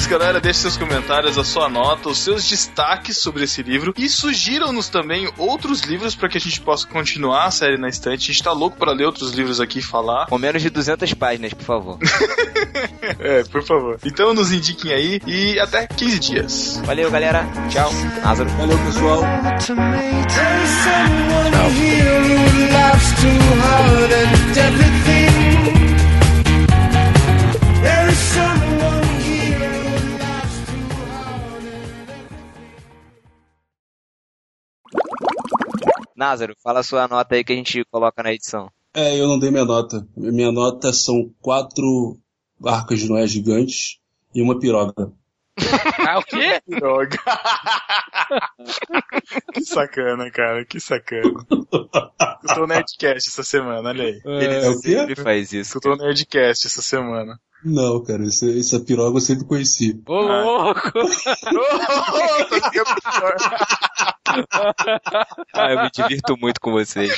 [0.07, 0.39] Galera.
[0.39, 3.93] Deixe seus comentários, a sua nota, os seus destaques sobre esse livro.
[3.97, 8.29] E sugiram-nos também outros livros para que a gente possa continuar a série na estante.
[8.29, 10.27] A gente tá louco para ler outros livros aqui e falar.
[10.27, 11.99] Com menos de 200 páginas, por favor.
[13.19, 13.97] É, por favor.
[14.05, 16.81] Então nos indiquem aí e até 15 dias.
[16.85, 17.47] Valeu, galera.
[17.69, 17.89] Tchau.
[18.23, 18.49] Lázaro.
[18.51, 19.21] Valeu, pessoal.
[36.17, 38.69] Názaro, fala a sua nota aí que a gente coloca na edição.
[38.93, 40.05] É, eu não dei minha nota.
[40.17, 42.17] Minha nota são quatro
[42.65, 43.99] arcas de Noé gigantes
[44.33, 45.11] e uma piroga.
[46.07, 46.61] Ah, o quê?
[46.67, 47.17] Droga.
[49.53, 51.33] que sacana, cara, que sacana.
[52.43, 54.21] Escutou o Nerdcast essa semana, olha aí.
[54.25, 54.97] É, Ele é o quê?
[54.99, 55.69] sempre faz isso.
[55.69, 57.37] Escutou o Nerdcast essa semana.
[57.69, 60.01] Não, cara, essa, essa piroga eu sempre conheci.
[60.07, 60.81] Ô, louco!
[62.71, 63.35] Que pior.
[65.53, 67.13] Ah, eu me divirto muito com vocês.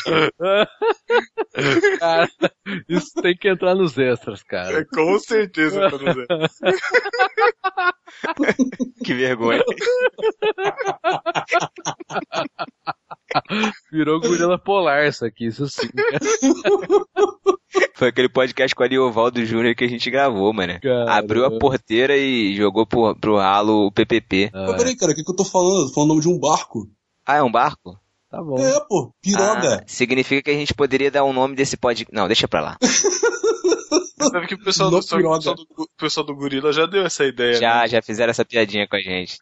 [1.99, 2.27] cara,
[2.87, 4.83] isso tem que entrar nos extras, cara.
[4.85, 6.25] Com certeza, tô dizendo.
[9.05, 9.63] Que vergonha.
[13.91, 15.87] Virou gorila polar isso aqui, isso sim.
[17.95, 20.79] Foi aquele podcast com a Liovaldo Júnior que a gente gravou, mano.
[20.81, 21.11] Caramba.
[21.11, 24.49] Abriu a porteira e jogou pro, pro ralo o PPP.
[24.53, 25.81] Mas peraí, cara, o que, que eu tô falando?
[25.81, 26.87] Eu tô falando o nome de um barco.
[27.25, 27.99] Ah, é um barco?
[28.29, 28.57] Tá bom.
[28.59, 29.81] É, pô, piroga.
[29.81, 32.13] Ah, significa que a gente poderia dar o nome desse podcast.
[32.13, 32.77] Não, deixa pra lá.
[34.31, 37.25] Sabe que o pessoal, do, o pessoal do, o pessoal do Gorila já deu essa
[37.25, 37.59] ideia, né?
[37.59, 39.37] Já, já fizeram essa piadinha com a gente.